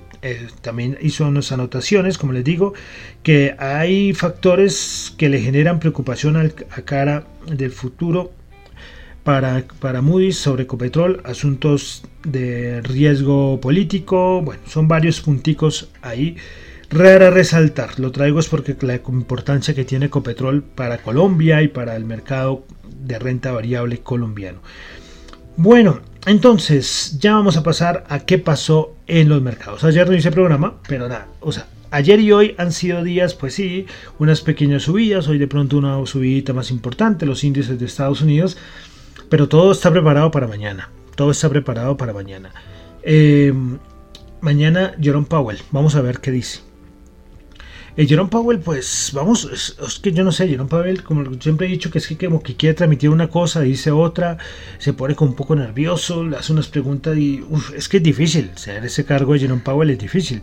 también 0.62 0.98
hizo 1.00 1.28
unas 1.28 1.52
anotaciones, 1.52 2.18
como 2.18 2.32
les 2.32 2.42
digo, 2.42 2.74
que 3.22 3.54
hay 3.56 4.12
factores 4.14 5.14
que 5.16 5.28
le 5.28 5.40
generan 5.40 5.78
preocupación 5.78 6.36
a 6.36 6.82
cara 6.82 7.24
del 7.46 7.70
futuro 7.70 8.32
para, 9.28 9.62
para 9.78 10.00
Moody's 10.00 10.38
sobre 10.38 10.62
Ecopetrol, 10.62 11.20
asuntos 11.22 12.02
de 12.24 12.80
riesgo 12.80 13.60
político, 13.60 14.40
bueno, 14.40 14.62
son 14.66 14.88
varios 14.88 15.20
punticos 15.20 15.90
ahí. 16.00 16.38
Rara 16.88 17.28
resaltar, 17.28 18.00
lo 18.00 18.10
traigo 18.10 18.40
es 18.40 18.48
porque 18.48 18.74
la 18.80 18.94
importancia 18.94 19.74
que 19.74 19.84
tiene 19.84 20.06
Ecopetrol 20.06 20.62
para 20.62 21.02
Colombia 21.02 21.60
y 21.60 21.68
para 21.68 21.94
el 21.94 22.06
mercado 22.06 22.64
de 23.02 23.18
renta 23.18 23.52
variable 23.52 23.98
colombiano. 23.98 24.60
Bueno, 25.58 26.00
entonces 26.24 27.18
ya 27.20 27.34
vamos 27.34 27.58
a 27.58 27.62
pasar 27.62 28.06
a 28.08 28.20
qué 28.20 28.38
pasó 28.38 28.94
en 29.06 29.28
los 29.28 29.42
mercados. 29.42 29.84
Ayer 29.84 30.08
no 30.08 30.16
hice 30.16 30.32
programa, 30.32 30.78
pero 30.88 31.06
nada, 31.06 31.28
o 31.40 31.52
sea, 31.52 31.66
ayer 31.90 32.20
y 32.20 32.32
hoy 32.32 32.54
han 32.56 32.72
sido 32.72 33.04
días, 33.04 33.34
pues 33.34 33.52
sí, 33.52 33.84
unas 34.18 34.40
pequeñas 34.40 34.84
subidas, 34.84 35.28
hoy 35.28 35.36
de 35.36 35.48
pronto 35.48 35.76
una 35.76 36.04
subida 36.06 36.54
más 36.54 36.70
importante, 36.70 37.26
los 37.26 37.44
índices 37.44 37.78
de 37.78 37.84
Estados 37.84 38.22
Unidos, 38.22 38.56
pero 39.28 39.48
todo 39.48 39.72
está 39.72 39.90
preparado 39.90 40.30
para 40.30 40.46
mañana, 40.46 40.90
todo 41.14 41.30
está 41.30 41.48
preparado 41.48 41.96
para 41.96 42.12
mañana. 42.12 42.52
Eh, 43.02 43.52
mañana 44.40 44.94
Jerome 45.00 45.26
Powell, 45.26 45.58
vamos 45.70 45.94
a 45.94 46.02
ver 46.02 46.20
qué 46.20 46.30
dice. 46.30 46.60
Eh, 47.98 48.06
Jerome 48.06 48.30
Powell, 48.30 48.60
pues 48.60 49.10
vamos, 49.12 49.48
es, 49.52 49.98
que 49.98 50.12
yo 50.12 50.22
no 50.22 50.30
sé, 50.30 50.46
Jerome 50.46 50.70
Powell, 50.70 51.02
como 51.02 51.24
siempre 51.40 51.66
he 51.66 51.70
dicho, 51.70 51.90
que 51.90 51.98
es 51.98 52.06
que 52.06 52.16
como 52.16 52.40
que 52.40 52.54
quiere 52.54 52.74
transmitir 52.74 53.10
una 53.10 53.26
cosa, 53.26 53.60
dice 53.62 53.90
otra, 53.90 54.38
se 54.78 54.92
pone 54.92 55.16
como 55.16 55.32
un 55.32 55.36
poco 55.36 55.56
nervioso, 55.56 56.22
le 56.22 56.36
hace 56.36 56.52
unas 56.52 56.68
preguntas 56.68 57.18
y 57.18 57.44
es 57.76 57.88
que 57.88 57.96
es 57.96 58.02
difícil, 58.04 58.52
ser 58.54 58.84
ese 58.84 59.04
cargo 59.04 59.32
de 59.32 59.40
Jerome 59.40 59.62
Powell 59.62 59.90
es 59.90 59.98
difícil. 59.98 60.42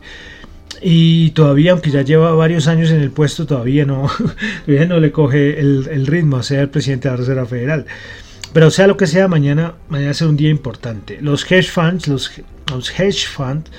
Y 0.81 1.29
todavía, 1.29 1.71
aunque 1.71 1.91
ya 1.91 2.01
lleva 2.01 2.33
varios 2.33 2.67
años 2.67 2.91
en 2.91 2.99
el 2.99 3.11
puesto, 3.11 3.45
todavía 3.45 3.85
no, 3.85 4.09
todavía 4.65 4.87
no 4.87 4.99
le 4.99 5.13
coge 5.13 5.57
el, 5.57 6.05
ritmo 6.07 6.35
a 6.35 6.43
ser 6.43 6.69
presidente 6.69 7.07
de 7.07 7.13
la 7.13 7.17
Reserva 7.17 7.45
Federal. 7.45 7.85
Pero 8.55 8.71
sea 8.71 8.87
lo 8.87 8.95
que 8.95 9.05
sea, 9.05 9.27
mañana, 9.27 9.75
mañana 9.89 10.13
será 10.13 10.29
un 10.29 10.37
día 10.37 10.49
importante. 10.49 11.19
Los 11.21 11.43
hedge 11.51 11.69
funds, 11.69 12.07
los, 12.07 12.31
hedge 12.97 13.27
funds 13.27 13.69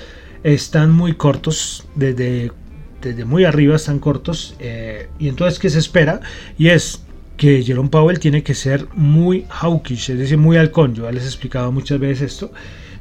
están 0.43 0.91
muy 0.91 1.15
cortos 1.15 1.83
desde 1.95 2.51
desde 3.01 3.25
muy 3.25 3.43
arriba 3.43 3.75
están 3.75 3.97
cortos. 3.97 4.55
Eh, 4.59 5.09
y 5.17 5.29
entonces, 5.29 5.57
¿qué 5.57 5.71
se 5.71 5.79
espera? 5.79 6.21
Y 6.59 6.67
es 6.67 7.01
que 7.37 7.63
Jerome 7.63 7.89
Powell 7.89 8.19
tiene 8.19 8.43
que 8.43 8.53
ser 8.53 8.85
muy 8.93 9.47
hawkish, 9.49 10.11
es 10.11 10.19
decir, 10.19 10.37
muy 10.37 10.57
halcón. 10.57 10.93
Yo 10.93 11.05
ya 11.05 11.11
les 11.11 11.23
he 11.23 11.27
explicado 11.27 11.71
muchas 11.71 11.99
veces 11.99 12.33
esto. 12.33 12.51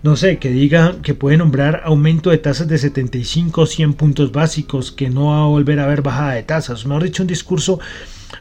No 0.03 0.17
sé, 0.17 0.39
que 0.39 0.49
diga 0.49 0.97
que 1.03 1.12
puede 1.12 1.37
nombrar 1.37 1.83
aumento 1.85 2.31
de 2.31 2.39
tasas 2.39 2.69
de 2.69 2.79
75 2.79 3.67
100 3.67 3.93
puntos 3.93 4.33
básicos, 4.33 4.93
que 4.93 5.11
no 5.11 5.27
va 5.27 5.43
a 5.43 5.47
volver 5.47 5.79
a 5.81 5.85
haber 5.85 6.01
bajada 6.01 6.33
de 6.33 6.43
tasas. 6.43 6.87
Mejor 6.87 7.05
dicho, 7.05 7.23
un 7.23 7.27
discurso 7.27 7.81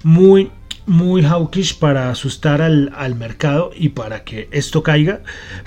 muy, 0.03 0.51
muy 0.85 1.23
hawkish 1.23 1.77
para 1.79 2.09
asustar 2.09 2.61
al, 2.61 3.15
mercado 3.15 3.71
y 3.75 3.89
para 3.89 4.23
que 4.23 4.47
esto 4.51 4.83
caiga. 4.83 5.21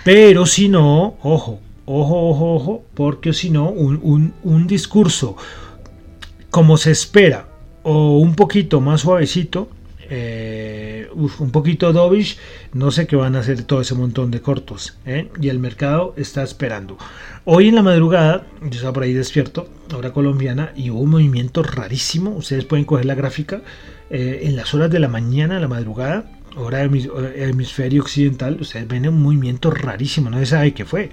Pero 0.04 0.46
si 0.46 0.68
no, 0.68 1.16
ojo, 1.22 1.60
ojo, 1.86 2.28
ojo, 2.28 2.54
ojo, 2.54 2.84
porque 2.94 3.32
si 3.32 3.50
no, 3.50 3.68
un, 3.70 3.98
un, 4.02 4.34
un 4.42 4.66
discurso 4.66 5.36
como 6.50 6.76
se 6.76 6.90
espera 6.90 7.48
o 7.82 8.18
un 8.18 8.34
poquito 8.34 8.80
más 8.80 9.02
suavecito, 9.02 9.68
eh, 10.10 11.08
un 11.14 11.50
poquito 11.50 11.92
dovish, 11.92 12.38
no 12.72 12.90
sé 12.90 13.06
qué 13.06 13.16
van 13.16 13.36
a 13.36 13.40
hacer 13.40 13.62
todo 13.64 13.82
ese 13.82 13.94
montón 13.94 14.30
de 14.30 14.40
cortos. 14.40 14.96
¿eh? 15.04 15.30
Y 15.40 15.48
el 15.48 15.58
mercado 15.58 16.14
está 16.16 16.42
esperando. 16.42 16.96
Hoy 17.44 17.68
en 17.68 17.74
la 17.74 17.82
madrugada, 17.82 18.46
yo 18.62 18.68
estaba 18.70 18.92
por 18.92 19.02
ahí 19.02 19.12
despierto, 19.12 19.68
hora 19.94 20.12
colombiana, 20.12 20.72
y 20.76 20.90
hubo 20.90 21.00
un 21.00 21.10
movimiento 21.10 21.62
rarísimo. 21.62 22.30
Ustedes 22.30 22.64
pueden 22.64 22.86
coger 22.86 23.04
la 23.04 23.14
gráfica 23.14 23.60
eh, 24.10 24.40
en 24.44 24.56
las 24.56 24.74
horas 24.74 24.90
de 24.90 24.98
la 24.98 25.08
mañana, 25.08 25.60
la 25.60 25.68
madrugada, 25.68 26.30
hora 26.56 26.78
del 26.78 27.10
hemisferio 27.36 28.02
occidental. 28.02 28.58
Ustedes 28.60 28.88
ven 28.88 29.08
un 29.08 29.22
movimiento 29.22 29.70
rarísimo, 29.70 30.30
no 30.30 30.38
se 30.38 30.46
sabe 30.46 30.74
qué 30.74 30.84
fue. 30.84 31.10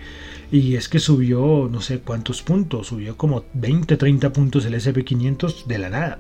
Y 0.52 0.76
es 0.76 0.88
que 0.90 1.00
subió 1.00 1.70
no 1.72 1.82
sé 1.82 2.00
cuántos 2.00 2.42
puntos, 2.42 2.88
subió 2.88 3.18
como 3.18 3.46
20, 3.54 3.98
30 3.98 4.32
puntos 4.32 4.66
el 4.66 4.76
SP500 4.76 5.66
de 5.66 5.78
la 5.78 5.90
nada. 5.90 6.20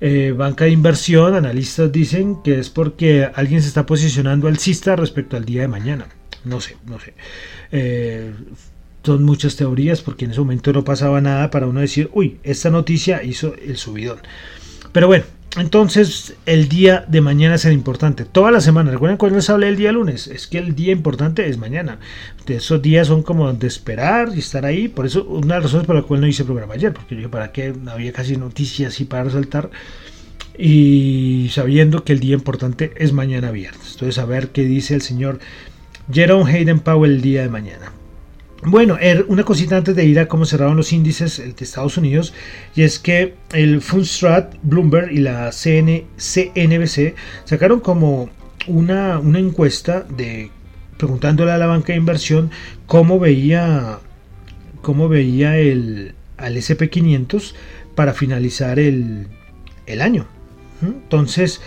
Eh, 0.00 0.32
banca 0.36 0.64
de 0.64 0.70
inversión, 0.70 1.34
analistas 1.34 1.90
dicen 1.90 2.42
que 2.42 2.58
es 2.58 2.70
porque 2.70 3.28
alguien 3.34 3.62
se 3.62 3.68
está 3.68 3.84
posicionando 3.84 4.48
alcista 4.48 4.96
respecto 4.96 5.36
al 5.36 5.44
día 5.44 5.62
de 5.62 5.68
mañana. 5.68 6.08
No 6.44 6.60
sé, 6.60 6.76
no 6.86 6.98
sé. 7.00 7.14
Eh, 7.72 8.32
son 9.02 9.24
muchas 9.24 9.56
teorías 9.56 10.02
porque 10.02 10.24
en 10.24 10.32
ese 10.32 10.40
momento 10.40 10.72
no 10.72 10.84
pasaba 10.84 11.20
nada 11.20 11.50
para 11.50 11.66
uno 11.66 11.80
decir, 11.80 12.10
uy, 12.12 12.38
esta 12.42 12.70
noticia 12.70 13.22
hizo 13.22 13.54
el 13.54 13.76
subidón. 13.76 14.18
Pero 14.92 15.06
bueno, 15.06 15.24
entonces, 15.56 16.34
el 16.44 16.68
día 16.68 17.04
de 17.08 17.20
mañana 17.20 17.56
será 17.56 17.72
importante. 17.72 18.24
Toda 18.24 18.50
la 18.50 18.60
semana. 18.60 18.90
Recuerden 18.90 19.16
cuando 19.16 19.36
les 19.36 19.48
hablé 19.48 19.68
el 19.68 19.76
día 19.76 19.92
lunes. 19.92 20.26
Es 20.26 20.46
que 20.46 20.58
el 20.58 20.74
día 20.74 20.92
importante 20.92 21.48
es 21.48 21.56
mañana. 21.56 21.98
Esos 22.46 22.82
días 22.82 23.06
son 23.06 23.22
como 23.22 23.52
de 23.52 23.66
esperar 23.66 24.30
y 24.34 24.40
estar 24.40 24.66
ahí. 24.66 24.88
Por 24.88 25.06
eso, 25.06 25.24
una 25.24 25.54
de 25.54 25.60
las 25.60 25.62
razones 25.64 25.86
por 25.86 25.96
la 25.96 26.02
cual 26.02 26.20
no 26.20 26.26
hice 26.26 26.44
programa 26.44 26.74
ayer. 26.74 26.92
Porque 26.92 27.20
yo 27.20 27.30
¿para 27.30 27.50
qué? 27.52 27.74
Había 27.90 28.12
casi 28.12 28.36
noticias 28.36 29.00
y 29.00 29.06
para 29.06 29.24
resaltar. 29.24 29.70
Y 30.56 31.48
sabiendo 31.52 32.04
que 32.04 32.12
el 32.12 32.20
día 32.20 32.34
importante 32.34 32.92
es 32.96 33.12
mañana 33.12 33.50
viernes. 33.50 33.92
Entonces, 33.92 34.18
a 34.18 34.26
ver 34.26 34.50
qué 34.50 34.64
dice 34.64 34.94
el 34.94 35.02
señor 35.02 35.38
Jerome 36.12 36.50
Hayden 36.50 36.80
Powell 36.80 37.12
el 37.12 37.22
día 37.22 37.42
de 37.42 37.48
mañana. 37.48 37.92
Bueno, 38.64 38.98
er, 39.00 39.24
una 39.28 39.44
cosita 39.44 39.76
antes 39.76 39.94
de 39.94 40.04
ir 40.04 40.18
a 40.18 40.26
cómo 40.26 40.44
cerraron 40.44 40.76
los 40.76 40.92
índices 40.92 41.38
de 41.38 41.64
Estados 41.64 41.96
Unidos, 41.96 42.34
y 42.74 42.82
es 42.82 42.98
que 42.98 43.34
el 43.52 43.80
Fundstrat, 43.80 44.56
Bloomberg 44.62 45.12
y 45.12 45.18
la 45.18 45.52
CN, 45.52 46.06
CNBC 46.16 47.14
sacaron 47.44 47.80
como 47.80 48.30
una, 48.66 49.20
una 49.20 49.38
encuesta 49.38 50.04
de 50.16 50.50
preguntándole 50.96 51.52
a 51.52 51.58
la 51.58 51.66
banca 51.66 51.92
de 51.92 51.98
inversión 51.98 52.50
cómo 52.86 53.20
veía, 53.20 54.00
cómo 54.82 55.08
veía 55.08 55.56
el, 55.56 56.14
al 56.36 56.56
SP500 56.56 57.54
para 57.94 58.12
finalizar 58.12 58.80
el, 58.80 59.28
el 59.86 60.02
año. 60.02 60.26
Entonces, 60.82 61.60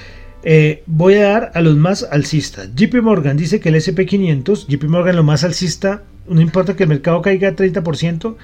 eh, 0.44 0.84
voy 0.86 1.16
a 1.16 1.24
dar 1.24 1.52
a 1.54 1.62
los 1.62 1.78
más 1.78 2.04
alcistas. 2.12 2.70
JP 2.76 3.02
Morgan 3.02 3.38
dice 3.38 3.60
que 3.62 3.70
el 3.70 3.76
SP500, 3.76 4.68
JP 4.68 4.84
Morgan 4.90 5.16
lo 5.16 5.24
más 5.24 5.44
alcista 5.46 6.04
no 6.28 6.42
importa 6.42 6.76
que 6.76 6.84
el 6.84 6.90
mercado 6.90 7.22
caiga 7.22 7.56
30%, 7.56 8.36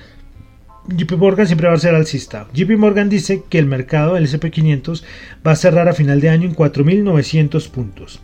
JP 0.88 1.12
Morgan 1.18 1.46
siempre 1.46 1.68
va 1.68 1.74
a 1.74 1.80
ser 1.80 1.96
alcista. 1.96 2.48
JP 2.54 2.78
Morgan 2.78 3.10
dice 3.10 3.44
que 3.50 3.60
el 3.60 3.66
mercado, 3.66 4.16
el 4.16 4.28
SP500, 4.28 5.04
va 5.46 5.52
a 5.52 5.56
cerrar 5.56 5.90
a 5.90 5.94
final 5.94 6.22
de 6.22 6.30
año 6.30 6.48
en 6.48 6.56
4.900 6.56 7.70
puntos. 7.70 8.22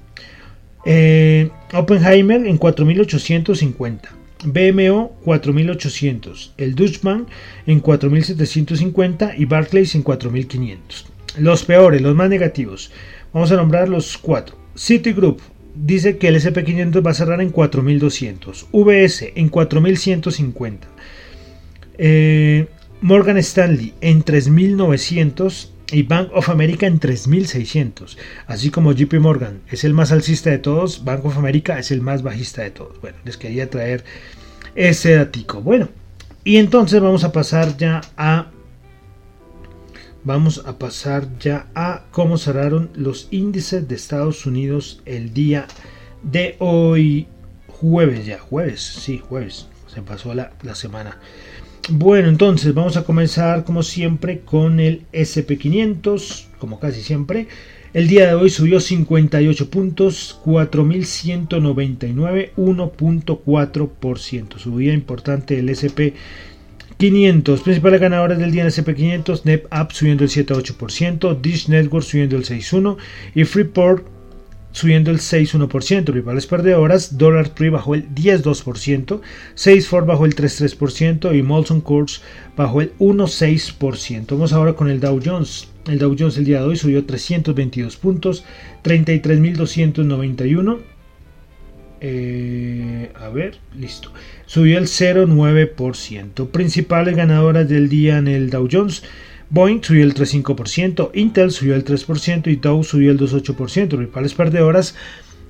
Eh, 0.86 1.50
Oppenheimer 1.74 2.46
en 2.46 2.60
4.850. 2.60 4.00
BMO 4.46 5.16
4.800. 5.26 6.52
El 6.58 6.76
Dutchman 6.76 7.28
en 7.66 7.82
4.750 7.82 9.36
y 9.38 9.46
Barclays 9.46 9.96
en 9.96 10.04
4.500. 10.04 10.78
Los 11.38 11.64
peores, 11.64 12.02
los 12.02 12.16
más 12.16 12.30
negativos. 12.30 12.92
Vamos 13.34 13.52
a 13.52 13.56
nombrar 13.56 13.90
los 13.90 14.18
cuatro. 14.18 14.58
Citigroup 14.76 15.42
dice 15.76 16.18
que 16.18 16.28
el 16.28 16.36
SP500 16.36 17.06
va 17.06 17.12
a 17.12 17.16
cerrar 17.16 17.42
en 17.42 17.50
4200, 17.50 18.68
VS 18.72 19.34
en 19.36 19.50
4150, 19.50 20.88
eh, 21.98 22.68
Morgan 23.02 23.38
Stanley 23.38 23.94
en 24.02 24.24
3900 24.24 25.74
y 25.92 26.04
Bank 26.04 26.30
of 26.34 26.50
America 26.50 26.88
en 26.88 27.00
3600. 27.00 28.18
Así 28.48 28.70
como 28.72 28.94
JP 28.94 29.14
Morgan 29.20 29.62
es 29.70 29.84
el 29.84 29.94
más 29.94 30.12
alcista 30.12 30.50
de 30.50 30.58
todos, 30.58 31.04
Bank 31.04 31.26
of 31.26 31.38
America 31.38 31.78
es 31.78 31.92
el 31.92 32.02
más 32.02 32.24
bajista 32.24 32.64
de 32.64 32.72
todos. 32.72 33.00
Bueno, 33.02 33.18
les 33.26 33.38
quería 33.38 33.70
traer 33.70 34.04
ese 34.76 35.16
datico. 35.16 35.62
Bueno, 35.62 35.90
y 36.44 36.58
entonces 36.58 37.02
vamos 37.02 37.24
a 37.24 37.32
pasar 37.32 37.78
ya 37.78 38.02
a 38.18 38.48
vamos 40.24 40.64
a 40.66 40.78
pasar 40.78 41.28
ya 41.40 41.68
a 41.76 42.04
cómo 42.12 42.38
cerraron 42.38 42.90
los 42.96 43.28
índices 43.32 43.88
de 43.88 43.96
Estados 43.96 44.46
Unidos 44.46 45.02
el 45.06 45.34
día 45.34 45.68
de 46.22 46.56
hoy, 46.60 47.28
jueves 47.68 48.26
ya, 48.26 48.40
jueves, 48.40 48.82
sí, 48.82 49.20
jueves, 49.20 49.68
se 49.88 50.02
pasó 50.02 50.34
la, 50.34 50.54
la 50.62 50.76
semana. 50.76 51.20
Bueno, 51.90 52.30
entonces 52.30 52.74
vamos 52.74 52.96
a 52.96 53.04
comenzar 53.04 53.66
como 53.66 53.84
siempre 53.84 54.40
con 54.40 54.80
el 54.80 55.04
SP500, 55.12 56.46
como 56.58 56.80
casi 56.80 57.02
siempre. 57.02 57.50
El 57.94 58.08
día 58.08 58.28
de 58.28 58.34
hoy 58.34 58.50
subió 58.50 58.80
58 58.80 59.70
puntos, 59.70 60.40
4.199, 60.46 62.54
1.4%. 62.56 64.58
Subida 64.58 64.94
importante 64.94 65.60
el 65.60 65.68
SP 65.70 66.16
500, 67.04 67.64
principales 67.64 68.00
ganadores 68.00 68.38
del 68.38 68.54
día 68.54 68.62
en 68.62 68.70
SP500, 68.70 69.44
NetApp 69.44 69.92
subiendo 69.92 70.24
el 70.24 70.30
7,8%, 70.30 71.42
Dish 71.42 71.68
Network 71.68 72.06
subiendo 72.06 72.38
el 72.38 72.46
6,1% 72.46 72.96
y 73.36 73.44
Freeport 73.44 74.08
subiendo 74.72 75.12
el 75.12 75.18
6,1%. 75.18 76.06
Principales 76.06 76.48
perdedoras, 76.48 77.18
Dollar 77.18 77.50
Tree 77.50 77.72
bajó 77.72 77.96
el 77.96 78.08
10,2%, 78.16 79.20
Salesforce 79.54 80.08
bajó 80.08 80.26
el 80.26 80.34
3,3% 80.34 81.38
y 81.38 81.42
Molson 81.42 81.82
Coors 81.82 82.22
bajó 82.56 82.80
el 82.80 82.94
1,6%. 83.00 84.26
Vamos 84.30 84.54
ahora 84.54 84.72
con 84.72 84.90
el 84.90 85.02
Dow 85.02 85.20
Jones. 85.22 85.68
El 85.88 86.00
Dow 86.00 86.16
Jones 86.18 86.38
el 86.38 86.46
día 86.46 86.62
de 86.62 86.68
hoy 86.68 86.78
subió 86.78 87.04
322 87.04 87.98
puntos, 87.98 88.46
33.291 88.86 90.93
eh, 92.06 93.14
a 93.16 93.30
ver, 93.30 93.60
listo. 93.80 94.12
Subió 94.46 94.78
el 94.78 94.88
0,9%. 94.88 96.50
Principales 96.50 97.16
ganadoras 97.16 97.70
del 97.70 97.88
día 97.88 98.18
en 98.18 98.28
el 98.28 98.50
Dow 98.50 98.68
Jones. 98.70 99.04
Boeing 99.50 99.82
subió 99.82 100.04
el 100.04 100.14
3,5%, 100.14 101.12
Intel 101.14 101.52
subió 101.52 101.76
el 101.76 101.86
3% 101.86 102.48
y 102.48 102.56
Dow 102.58 102.84
subió 102.84 103.12
el 103.12 103.20
2,8%. 103.20 103.88
Principales 103.88 104.34
perdedoras, 104.34 104.96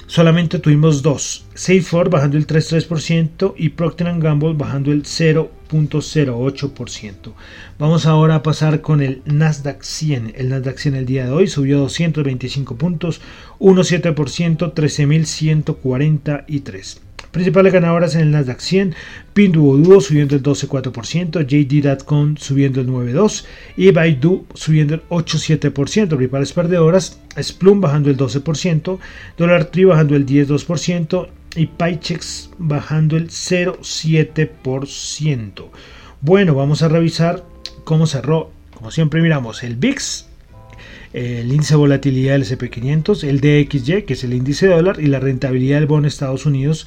solamente 0.08 0.60
tuvimos 0.60 1.02
dos. 1.02 1.46
Safefor 1.54 2.10
bajando 2.10 2.36
el 2.38 2.48
3,3% 2.48 3.54
y 3.58 3.70
Procter 3.70 4.20
Gamble 4.20 4.54
bajando 4.54 4.92
el 4.92 5.04
0.08%. 5.04 7.34
Vamos 7.80 8.06
ahora 8.06 8.36
a 8.36 8.44
pasar 8.44 8.82
con 8.82 9.02
el 9.02 9.22
Nasdaq 9.26 9.82
100. 9.84 10.34
El 10.36 10.50
Nasdaq 10.50 10.78
100 10.78 10.96
el 10.96 11.06
día 11.06 11.26
de 11.26 11.32
hoy 11.32 11.48
subió 11.48 11.80
225 11.80 12.76
puntos, 12.76 13.22
1,7%, 13.60 14.74
13.143. 14.74 17.03
Principales 17.34 17.74
ganadoras 17.74 18.14
en 18.14 18.22
el 18.22 18.30
Nasdaq 18.30 18.60
100, 18.60 18.94
Pinduoduo 19.34 20.00
subiendo 20.02 20.36
el 20.36 20.44
12,4%, 20.44 21.48
JD.com 21.48 22.38
subiendo 22.38 22.80
el 22.80 22.88
9,2% 22.88 23.46
y 23.76 23.90
Baidu 23.90 24.46
subiendo 24.54 24.94
el 24.94 25.02
8,7%. 25.10 26.10
Principales 26.10 26.54
perdedoras, 26.54 27.20
Splum 27.42 27.82
bajando 27.82 28.12
el 28.12 28.18
12%, 28.18 29.00
Dollar 29.36 29.66
Tree 29.66 29.86
bajando 29.86 30.16
el 30.16 30.28
10,2% 30.28 31.28
y 31.56 31.66
Paychex 31.66 32.52
bajando 32.60 33.18
el 33.18 33.30
0,7%. 33.30 35.70
Bueno, 36.22 36.54
vamos 36.54 36.84
a 36.84 36.88
revisar 36.88 37.44
cómo 37.84 38.06
cerró. 38.06 38.52
Como 38.76 38.92
siempre 38.92 39.24
miramos 39.24 39.64
el 39.64 39.76
VIX, 39.76 40.28
el 41.14 41.52
índice 41.52 41.74
de 41.74 41.78
volatilidad 41.78 42.34
del 42.34 42.46
SP500, 42.46 43.24
el 43.24 43.40
DXY, 43.40 44.04
que 44.04 44.14
es 44.14 44.24
el 44.24 44.34
índice 44.34 44.68
de 44.68 44.76
dólar, 44.76 45.00
y 45.00 45.08
la 45.08 45.20
rentabilidad 45.20 45.80
del 45.80 45.88
bono 45.88 46.08
Estados 46.08 46.46
Unidos 46.46 46.86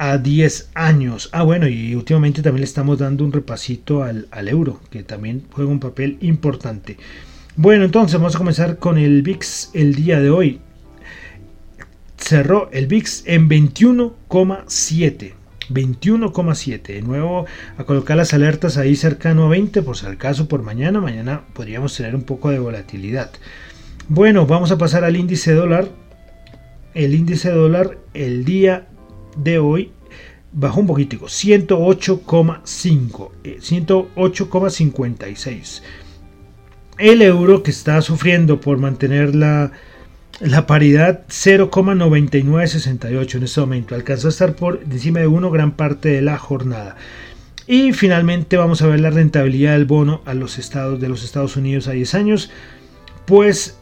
a 0.00 0.16
10 0.16 0.70
años. 0.72 1.28
Ah, 1.30 1.42
bueno, 1.42 1.68
y 1.68 1.94
últimamente 1.94 2.40
también 2.40 2.62
le 2.62 2.64
estamos 2.64 2.98
dando 2.98 3.22
un 3.22 3.32
repasito 3.32 4.02
al, 4.02 4.26
euro, 4.48 4.80
que 4.88 5.02
también 5.02 5.44
juega 5.52 5.70
un 5.70 5.78
papel 5.78 6.16
importante. 6.22 6.96
Bueno, 7.54 7.84
entonces 7.84 8.18
vamos 8.18 8.34
a 8.34 8.38
comenzar 8.38 8.78
con 8.78 8.96
el 8.96 9.20
VIX 9.20 9.70
el 9.74 9.94
día 9.94 10.18
de 10.18 10.30
hoy. 10.30 10.60
Cerró 12.16 12.70
el 12.72 12.86
VIX 12.86 13.24
en 13.26 13.50
21,7. 13.50 15.34
21,7. 15.68 16.82
De 16.82 17.02
nuevo 17.02 17.44
a 17.76 17.84
colocar 17.84 18.16
las 18.16 18.32
alertas 18.32 18.78
ahí 18.78 18.96
cercano 18.96 19.44
a 19.44 19.48
20 19.50 19.82
por 19.82 19.98
si 19.98 20.06
al 20.06 20.16
caso 20.16 20.48
por 20.48 20.62
mañana. 20.62 21.02
Mañana 21.02 21.42
podríamos 21.52 21.94
tener 21.94 22.14
un 22.14 22.22
poco 22.22 22.48
de 22.48 22.58
volatilidad. 22.58 23.32
Bueno, 24.08 24.46
vamos 24.46 24.70
a 24.70 24.78
pasar 24.78 25.04
al 25.04 25.16
índice 25.16 25.52
dólar. 25.52 25.88
El 26.94 27.14
índice 27.14 27.50
dólar 27.50 27.98
el 28.14 28.46
día 28.46 28.86
de 29.36 29.58
hoy 29.58 29.92
bajó 30.52 30.80
un 30.80 30.86
poquitico, 30.86 31.26
108,5, 31.26 33.30
108,56. 33.42 35.80
Eh, 35.80 35.82
El 36.98 37.22
euro 37.22 37.62
que 37.62 37.70
está 37.70 38.02
sufriendo 38.02 38.60
por 38.60 38.76
mantener 38.78 39.34
la, 39.34 39.72
la 40.40 40.66
paridad 40.66 41.22
0,9968 41.28 43.34
en 43.36 43.42
este 43.44 43.60
momento. 43.60 43.94
Alcanzó 43.94 44.26
a 44.28 44.30
estar 44.30 44.54
por 44.54 44.82
encima 44.82 45.20
de 45.20 45.26
1 45.26 45.50
gran 45.50 45.72
parte 45.72 46.10
de 46.10 46.22
la 46.22 46.38
jornada. 46.38 46.96
Y 47.66 47.92
finalmente 47.92 48.56
vamos 48.56 48.80
a 48.82 48.86
ver 48.88 49.00
la 49.00 49.10
rentabilidad 49.10 49.72
del 49.72 49.84
bono 49.84 50.22
a 50.24 50.34
los 50.34 50.58
estados 50.58 51.00
de 51.00 51.08
los 51.08 51.24
Estados 51.24 51.56
Unidos 51.56 51.88
a 51.88 51.92
10 51.92 52.14
años. 52.14 52.50
Pues 53.26 53.78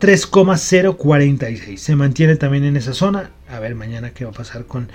3,046. 0.00 1.80
Se 1.80 1.96
mantiene 1.96 2.36
también 2.36 2.64
en 2.64 2.76
esa 2.76 2.92
zona. 2.92 3.30
A 3.48 3.60
ver 3.60 3.74
mañana 3.74 4.10
qué 4.10 4.24
va 4.24 4.30
a 4.30 4.34
pasar 4.34 4.66
con 4.66 4.88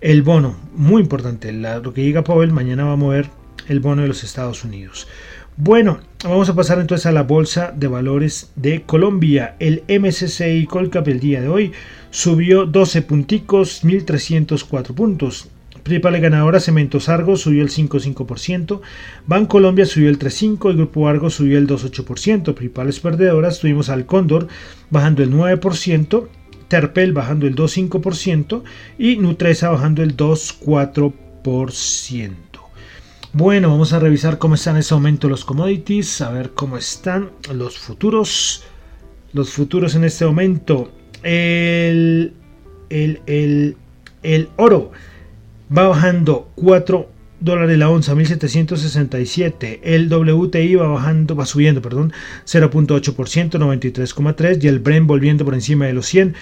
el 0.00 0.22
bono. 0.22 0.56
Muy 0.74 1.02
importante. 1.02 1.52
lo 1.52 1.92
que 1.92 2.02
diga 2.02 2.24
Powell 2.24 2.52
mañana 2.52 2.84
va 2.84 2.92
a 2.92 2.96
mover 2.96 3.28
el 3.68 3.80
bono 3.80 4.02
de 4.02 4.08
los 4.08 4.24
Estados 4.24 4.64
Unidos. 4.64 5.06
Bueno, 5.56 5.98
vamos 6.22 6.48
a 6.48 6.54
pasar 6.54 6.78
entonces 6.78 7.06
a 7.06 7.12
la 7.12 7.24
bolsa 7.24 7.72
de 7.76 7.88
valores 7.88 8.52
de 8.54 8.82
Colombia. 8.82 9.56
El 9.58 9.82
MSCI 9.88 10.66
Colcap 10.66 11.08
el 11.08 11.18
día 11.18 11.40
de 11.40 11.48
hoy 11.48 11.72
subió 12.10 12.64
12 12.64 13.02
punticos, 13.02 13.84
1304 13.84 14.94
puntos. 14.94 15.48
Principales 15.82 16.22
ganadoras, 16.22 16.64
Cementos 16.64 17.08
Argos 17.08 17.40
subió 17.40 17.62
el 17.62 17.70
5,5%, 17.70 18.80
Colombia 19.48 19.86
subió 19.86 20.10
el 20.10 20.18
3,5%, 20.18 20.70
el 20.70 20.76
Grupo 20.76 21.08
Argos 21.08 21.34
subió 21.34 21.58
el 21.58 21.66
2,8%. 21.66 22.54
Principales 22.54 23.00
perdedoras 23.00 23.58
tuvimos 23.58 23.88
al 23.88 24.06
Cóndor 24.06 24.48
bajando 24.90 25.22
el 25.22 25.32
9%, 25.32 26.28
Terpel 26.68 27.12
bajando 27.12 27.46
el 27.46 27.56
2,5% 27.56 28.62
y 28.98 29.16
Nutresa 29.16 29.70
bajando 29.70 30.02
el 30.02 30.16
2,4%. 30.16 32.32
Bueno, 33.32 33.70
vamos 33.70 33.92
a 33.92 33.98
revisar 33.98 34.38
cómo 34.38 34.54
están 34.54 34.76
en 34.76 34.80
ese 34.80 34.94
momento 34.94 35.28
los 35.28 35.44
commodities, 35.44 36.22
a 36.22 36.30
ver 36.30 36.52
cómo 36.54 36.78
están 36.78 37.30
los 37.52 37.78
futuros. 37.78 38.64
Los 39.32 39.50
futuros 39.50 39.94
en 39.94 40.04
este 40.04 40.24
momento. 40.24 40.92
El, 41.22 42.32
el, 42.90 43.20
el, 43.26 43.76
el 44.22 44.48
oro 44.56 44.92
va 45.76 45.88
bajando 45.88 46.50
4 46.54 47.10
dólares 47.40 47.78
la 47.78 47.90
onza, 47.90 48.14
1767. 48.14 49.80
El 49.84 50.12
WTI 50.12 50.74
va 50.76 50.88
bajando, 50.88 51.36
va 51.36 51.46
subiendo, 51.46 51.82
perdón, 51.82 52.12
0.8%, 52.46 53.58
93,3 53.58 54.62
y 54.62 54.68
el 54.68 54.78
Brent 54.78 55.06
volviendo 55.06 55.44
por 55.44 55.54
encima 55.54 55.86
de 55.86 55.92
los 55.92 56.06
100 56.06 56.34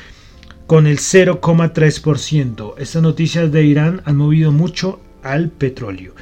con 0.66 0.86
el 0.86 0.98
0,3%. 0.98 2.74
Estas 2.78 3.02
noticias 3.02 3.52
de 3.52 3.64
Irán 3.64 4.02
han 4.04 4.16
movido 4.16 4.52
mucho 4.52 5.00
al 5.22 5.50
petróleo. 5.50 6.14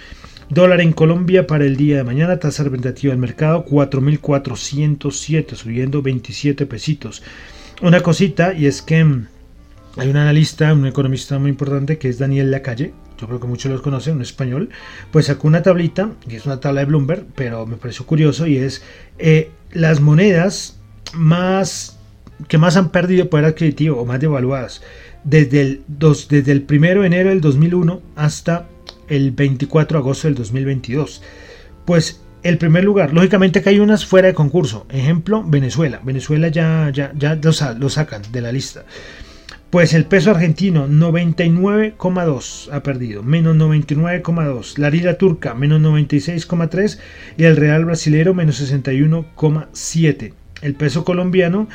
Dólar 0.51 0.81
en 0.83 0.93
Colombia 0.93 1.47
para 1.47 1.65
el 1.65 1.77
día 1.77 1.97
de 1.97 2.05
mañana, 2.05 2.39
tasa 2.39 2.65
representativa 2.65 3.13
del 3.13 3.21
mercado 3.21 3.65
4.407, 3.65 5.55
subiendo 5.55 6.03
27 6.03 6.67
pesitos. 6.67 7.23
Una 7.83 8.01
cosita 8.01 8.53
y 8.53 8.67
es 8.67 8.83
que 8.83 9.03
mm, 9.03 9.27
hay 9.97 10.09
un 10.09 10.17
analista, 10.17 10.73
un 10.73 10.87
economista 10.87 11.39
muy 11.39 11.51
importante 11.51 11.99
que 11.99 12.09
es 12.09 12.19
Daniel 12.19 12.51
Lacalle, 12.51 12.93
yo 13.19 13.27
creo 13.27 13.41
que 13.41 13.47
muchos 13.47 13.73
los 13.73 13.81
conocen, 13.81 14.17
un 14.17 14.23
español, 14.23 14.69
pues 15.11 15.27
sacó 15.27 15.49
una 15.49 15.63
tablita, 15.63 16.11
que 16.29 16.37
es 16.37 16.47
una 16.47 16.61
tabla 16.61 16.81
de 16.81 16.87
Bloomberg, 16.87 17.25
pero 17.35 17.65
me 17.65 17.77
pareció 17.77 18.05
curioso 18.05 18.47
y 18.47 18.59
es 18.59 18.83
eh, 19.19 19.51
las 19.73 20.01
monedas 20.01 20.79
más 21.15 21.99
que 22.49 22.59
más 22.59 22.77
han 22.77 22.91
perdido 22.91 23.31
poder 23.31 23.47
adquisitivo 23.47 24.01
o 24.01 24.05
más 24.05 24.21
devaluadas 24.21 24.83
desde 25.25 25.61
el, 25.61 25.83
dos, 25.89 26.29
desde 26.29 26.53
el 26.53 26.67
1 26.69 27.01
de 27.01 27.07
enero 27.07 27.31
del 27.31 27.41
2001 27.41 28.03
hasta 28.17 28.69
el 29.09 29.31
24 29.33 29.99
de 29.99 30.03
agosto 30.03 30.29
del 30.29 30.35
2022. 30.35 31.23
Pues 31.85 32.23
el 32.43 32.59
primer 32.59 32.85
lugar, 32.85 33.13
lógicamente 33.13 33.63
que 33.63 33.71
hay 33.71 33.81
unas 33.81 34.05
fuera 34.05 34.29
de 34.29 34.35
concurso. 34.35 34.87
Ejemplo, 34.91 35.43
Venezuela. 35.47 36.01
Venezuela 36.05 36.49
ya, 36.49 36.91
ya, 36.93 37.13
ya 37.17 37.37
lo 37.37 37.89
sacan 37.89 38.23
de 38.31 38.41
la 38.43 38.53
lista. 38.53 38.85
Pues 39.71 39.93
el 39.93 40.05
peso 40.05 40.31
argentino 40.31 40.87
99,2 40.87 42.69
ha 42.71 42.83
perdido, 42.85 43.25
menos 43.25 43.57
99,2. 43.57 44.79
La 44.79 44.89
lira 44.89 45.19
turca 45.19 45.53
menos 45.55 45.81
96,3 45.81 46.99
y 47.37 47.43
el 47.43 47.57
real 47.57 47.85
brasilero 47.85 48.35
menos 48.35 48.63
61,7. 48.63 50.33
El 50.63 50.75
peso 50.77 51.05
colombiano 51.05 51.67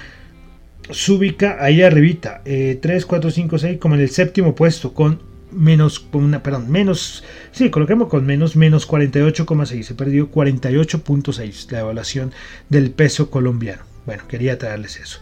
se 0.92 1.12
ubica 1.12 1.58
ahí 1.60 1.82
arribita, 1.82 2.42
3, 2.44 3.06
4, 3.06 3.32
5, 3.32 3.58
6 3.58 3.78
como 3.80 3.96
en 3.96 4.02
el 4.02 4.10
séptimo 4.10 4.56
puesto 4.56 4.94
con 4.94 5.20
menos, 5.52 6.06
una, 6.12 6.44
perdón, 6.44 6.70
menos, 6.70 7.24
sí, 7.52 7.70
coloquemos 7.70 8.08
con 8.08 8.26
menos, 8.26 8.56
menos 8.56 8.88
48,6. 8.88 9.84
Se 9.84 9.96
perdió 9.96 10.32
48,6 10.32 11.72
la 11.72 11.80
evaluación 11.80 12.32
del 12.70 12.92
peso 12.92 13.30
colombiano. 13.30 13.84
Bueno, 14.06 14.24
quería 14.28 14.58
traerles 14.58 15.00
eso. 15.00 15.20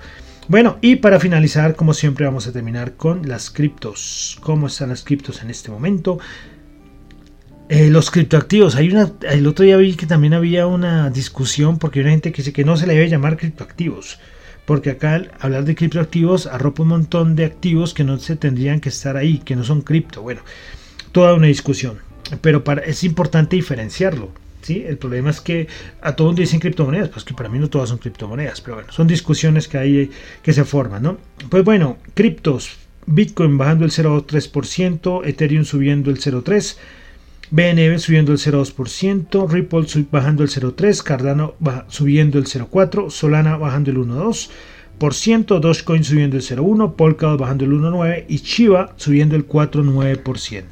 Bueno, 0.47 0.77
y 0.81 0.97
para 0.97 1.19
finalizar, 1.19 1.75
como 1.75 1.93
siempre, 1.93 2.25
vamos 2.25 2.47
a 2.47 2.53
terminar 2.53 2.93
con 2.93 3.27
las 3.27 3.49
criptos. 3.49 4.37
¿Cómo 4.41 4.67
están 4.67 4.89
las 4.89 5.03
criptos 5.03 5.41
en 5.41 5.49
este 5.49 5.69
momento? 5.69 6.19
Eh, 7.69 7.89
los 7.89 8.11
criptoactivos, 8.11 8.75
hay 8.75 8.89
una, 8.89 9.11
el 9.29 9.45
otro 9.45 9.65
día 9.65 9.75
vi 9.75 9.95
que 9.95 10.05
también 10.05 10.33
había 10.33 10.67
una 10.67 11.09
discusión 11.09 11.79
porque 11.79 11.99
hay 11.99 12.03
una 12.05 12.11
gente 12.11 12.31
que 12.31 12.37
dice 12.37 12.53
que 12.53 12.63
no 12.63 12.77
se 12.77 12.87
le 12.87 12.93
debe 12.93 13.09
llamar 13.09 13.35
criptoactivos, 13.35 14.19
porque 14.67 14.89
acá 14.89 15.23
hablar 15.39 15.63
de 15.63 15.75
criptoactivos 15.75 16.45
arropa 16.45 16.83
un 16.83 16.89
montón 16.89 17.37
de 17.37 17.45
activos 17.45 17.93
que 17.93 18.03
no 18.03 18.19
se 18.19 18.35
tendrían 18.35 18.81
que 18.81 18.89
estar 18.89 19.15
ahí, 19.15 19.39
que 19.39 19.55
no 19.55 19.63
son 19.63 19.81
cripto. 19.81 20.21
Bueno, 20.21 20.41
toda 21.13 21.33
una 21.35 21.47
discusión, 21.47 21.99
pero 22.41 22.65
para, 22.65 22.81
es 22.81 23.05
importante 23.05 23.55
diferenciarlo. 23.55 24.29
El 24.67 24.97
problema 24.97 25.29
es 25.29 25.39
que 25.39 25.69
a 26.01 26.17
todo 26.17 26.27
mundo 26.27 26.41
dicen 26.41 26.59
criptomonedas, 26.59 27.07
pues 27.07 27.23
que 27.23 27.33
para 27.33 27.47
mí 27.47 27.57
no 27.57 27.69
todas 27.69 27.87
son 27.87 27.99
criptomonedas, 27.99 28.59
pero 28.59 28.75
bueno, 28.75 28.91
son 28.91 29.07
discusiones 29.07 29.69
que 29.69 29.77
hay 29.77 30.11
que 30.41 30.51
se 30.51 30.65
forman, 30.65 31.01
¿no? 31.01 31.17
Pues 31.49 31.63
bueno, 31.63 31.95
criptos, 32.13 32.75
Bitcoin 33.05 33.57
bajando 33.57 33.85
el 33.85 33.91
0,3%, 33.91 35.25
Ethereum 35.25 35.63
subiendo 35.63 36.11
el 36.11 36.19
0,3%, 36.19 36.75
BNB 37.51 37.99
subiendo 37.99 38.31
el 38.31 38.37
0,2%, 38.37 39.49
Ripple 39.49 40.05
bajando 40.11 40.43
el 40.43 40.49
0,3%, 40.49 41.03
Cardano 41.03 41.55
subiendo 41.87 42.39
el 42.39 42.45
0,4%, 42.45 43.09
Solana 43.09 43.57
bajando 43.57 43.91
el 43.91 43.97
1,2%, 43.97 45.59
Dogecoin 45.59 46.03
subiendo 46.03 46.37
el 46.37 46.43
0,1%, 46.43 46.95
Polkadot 46.95 47.39
bajando 47.39 47.65
el 47.65 47.71
1,9% 47.71 48.25
y 48.27 48.39
Chiva 48.39 48.93
subiendo 48.97 49.35
el 49.35 49.47
4,9%. 49.47 50.63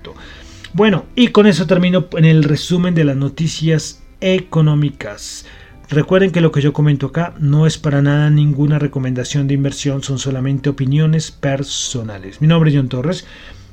Bueno, 0.74 1.06
y 1.16 1.30
con 1.30 1.48
eso 1.48 1.68
termino 1.68 2.08
en 2.18 2.26
el 2.26 2.44
resumen 2.44 2.94
de 2.94 3.06
las 3.06 3.16
noticias 3.16 4.04
económicas. 4.20 5.46
Recuerden 5.90 6.32
que 6.32 6.42
lo 6.42 6.52
que 6.52 6.62
yo 6.62 6.74
comento 6.74 7.08
acá 7.08 7.36
no 7.40 7.68
es 7.68 7.78
para 7.78 8.02
nada 8.02 8.30
ninguna 8.30 8.80
recomendación 8.80 9.48
de 9.48 9.54
inversión, 9.54 10.04
son 10.04 10.18
solamente 10.18 10.70
opiniones 10.70 11.32
personales. 11.32 12.42
Mi 12.42 12.48
nombre 12.48 12.72
es 12.72 12.76
John 12.76 12.90
Torres. 12.90 13.26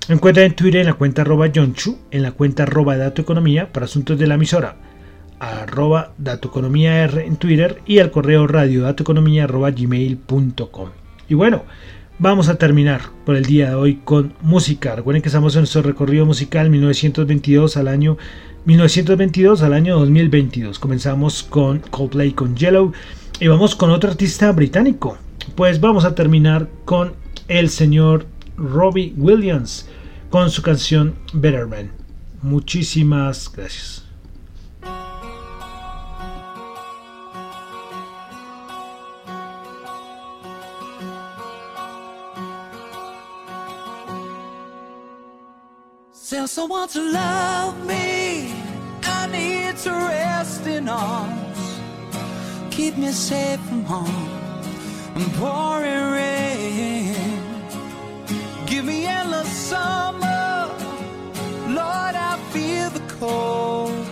Me 0.09 0.16
encuentran 0.16 0.46
en 0.46 0.57
Twitter 0.57 0.80
en 0.80 0.88
la 0.88 0.94
cuenta 0.94 1.22
arroba 1.22 1.53
Chu, 1.53 1.96
en 2.11 2.22
la 2.22 2.32
cuenta 2.32 2.64
arroba 2.64 2.96
Dato 2.96 3.22
Economía 3.22 3.72
para 3.72 3.86
asuntos 3.86 4.18
de 4.18 4.26
la 4.26 4.34
emisora, 4.34 4.74
arroba 5.38 6.12
Dato 6.18 6.48
Economía 6.48 7.05
R 7.05 7.24
en 7.24 7.36
Twitter 7.36 7.80
y 7.86 8.00
al 8.00 8.11
correo 8.11 8.48
radio 8.48 8.82
datoeconomía 8.82 9.44
arroba 9.44 9.70
gmail.com. 9.70 10.88
Y 11.28 11.34
bueno, 11.34 11.62
vamos 12.18 12.48
a 12.48 12.57
terminar 12.57 13.03
por 13.24 13.36
el 13.36 13.44
día 13.44 13.68
de 13.68 13.74
hoy 13.76 14.00
con 14.05 14.34
música. 14.42 14.96
Recuerden 14.96 15.22
que 15.22 15.28
estamos 15.28 15.55
en 15.55 15.61
nuestro 15.61 15.82
recorrido 15.82 16.26
musical 16.26 16.68
1922 16.68 17.76
al 17.76 17.86
año 17.86 18.18
1922 18.64 19.62
al 19.62 19.72
año 19.72 19.96
2022. 20.00 20.80
Comenzamos 20.80 21.44
con 21.44 21.78
Coldplay 21.78 22.32
con 22.32 22.57
Yellow 22.57 22.92
y 23.38 23.46
vamos 23.46 23.76
con 23.76 23.90
otro 23.90 24.11
artista 24.11 24.50
británico. 24.50 25.16
Pues 25.55 25.80
vamos 25.80 26.05
a 26.05 26.16
terminar 26.16 26.68
con 26.84 27.12
el 27.46 27.70
señor 27.70 28.26
Robbie 28.57 29.14
Williams 29.16 29.88
con 30.32 30.50
su 30.50 30.62
canción 30.62 31.14
Better 31.34 31.66
Man. 31.66 31.92
Muchísimas 32.40 33.52
gracias. 33.54 34.02
Tell 46.30 46.48
someone 46.48 46.88
to 46.88 47.00
love 47.12 47.86
me. 47.86 48.54
I 49.04 49.28
need 49.30 49.76
to 49.84 49.90
rest 49.90 50.66
in 50.66 50.88
arms. 50.88 51.78
Keep 52.70 52.96
me 52.96 53.12
safe 53.12 53.60
from 53.68 53.84
harm 53.84 54.08
and 55.14 55.30
pouring 55.34 56.10
rain. 56.10 57.21
Give 58.72 58.86
me 58.86 59.04
endless 59.04 59.50
summer. 59.50 60.70
Lord, 61.78 62.14
I 62.30 62.38
feel 62.52 62.88
the 62.88 63.04
cold. 63.20 64.06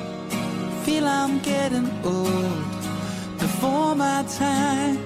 Feel 0.85 1.07
I'm 1.09 1.39
getting 1.39 1.89
old 2.05 2.65
before 3.39 3.95
my 3.95 4.23
time. 4.25 4.99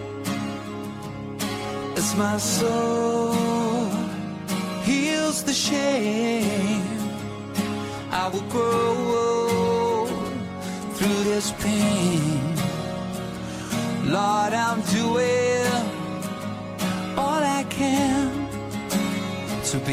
As 1.97 2.17
my 2.17 2.37
soul 2.37 3.35
heals 4.83 5.45
the 5.45 5.53
shame. 5.53 6.83
I 8.11 8.27
will 8.33 8.49
grow 8.57 10.07
through 10.97 11.23
this 11.31 11.53
pain. 11.63 12.57
Lord, 14.17 14.53
I'm 14.53 14.81
doing 14.99 15.34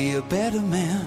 be 0.02 0.16
a 0.16 0.22
better 0.24 0.62
man. 0.62 1.06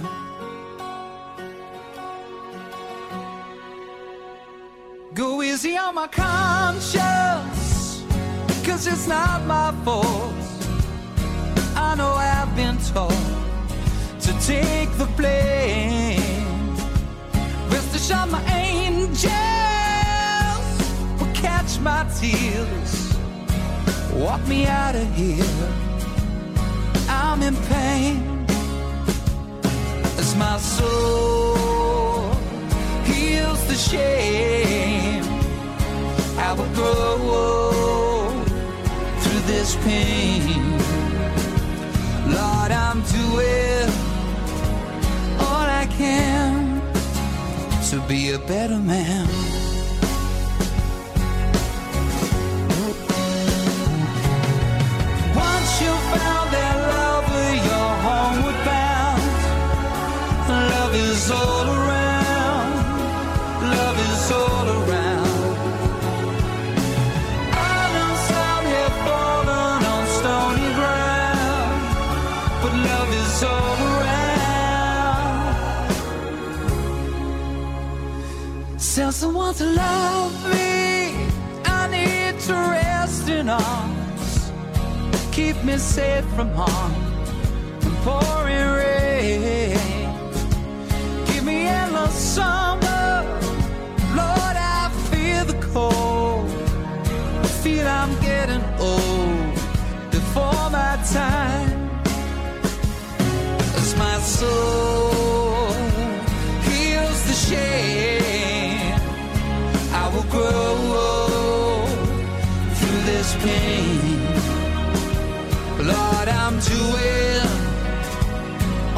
Go 5.15 5.43
easy 5.43 5.77
on 5.77 5.95
my 5.97 6.07
conscience, 6.07 7.63
cause 8.67 8.87
it's 8.87 9.09
not 9.09 9.39
my 9.47 9.71
fault. 9.85 10.35
I 11.89 11.91
know 11.99 12.13
I've 12.35 12.55
been 12.55 12.79
told 12.93 13.27
to 14.27 14.33
take 14.53 14.91
the 15.03 15.09
blame 15.17 16.35
shine 18.09 18.31
my 18.31 18.43
angels 18.53 19.33
will 21.19 21.35
catch 21.35 21.81
my 21.81 22.03
tears, 22.21 22.93
walk 24.13 24.43
me 24.47 24.67
out 24.67 24.95
of 24.95 25.09
here. 25.15 25.69
I'm 27.09 27.41
in 27.43 27.57
pain 27.73 28.34
my 30.37 30.59
soul 30.59 32.33
heals 33.05 33.65
the 33.67 33.75
shame. 33.75 35.25
I 36.39 36.53
will 36.53 36.73
grow 36.75 38.31
through 39.21 39.41
this 39.53 39.77
pain. 39.85 40.73
Lord, 42.27 42.73
I'm 42.73 43.03
doing 43.19 43.91
all 45.41 45.67
I 45.83 45.87
can 45.91 46.81
to 47.91 48.01
be 48.09 48.33
a 48.33 48.39
better 48.39 48.79
man. 48.79 49.64
Is 61.25 61.31
all 61.31 61.67
around. 61.67 62.73
Love 63.77 63.99
is 64.09 64.31
all 64.31 64.67
around. 64.77 65.57
Islands 67.81 68.27
out 68.45 68.65
here 68.73 68.93
falling 69.05 69.85
on 69.95 70.05
stony 70.19 70.71
ground, 70.79 71.77
but 72.61 72.73
love 72.91 73.11
is 73.23 73.43
all 73.53 73.79
around. 73.93 75.47
Tell 78.95 79.13
someone 79.13 79.55
to 79.55 79.67
love 79.85 80.35
me. 80.53 80.73
I 81.65 81.89
need 81.97 82.35
to 82.41 82.53
rest 82.53 83.29
in 83.29 83.49
arms. 83.49 84.53
Keep 85.33 85.57
me 85.65 85.79
safe 85.79 86.27
from 86.37 86.51
harm 86.51 86.93
pouring 88.05 88.34
heals 106.69 107.21
the 107.31 107.37
shame 107.49 109.01
I 109.93 110.05
will 110.15 110.29
grow 110.37 111.87
through 112.79 113.03
this 113.13 113.31
pain. 113.47 114.21
Lord, 115.93 116.29
I'm 116.29 116.57
doing 116.61 117.49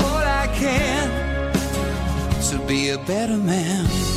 all 0.05 0.25
I 0.43 0.47
can 0.55 1.07
to 2.51 2.59
be 2.67 2.91
a 2.91 2.99
better 2.99 3.37
man. 3.37 4.16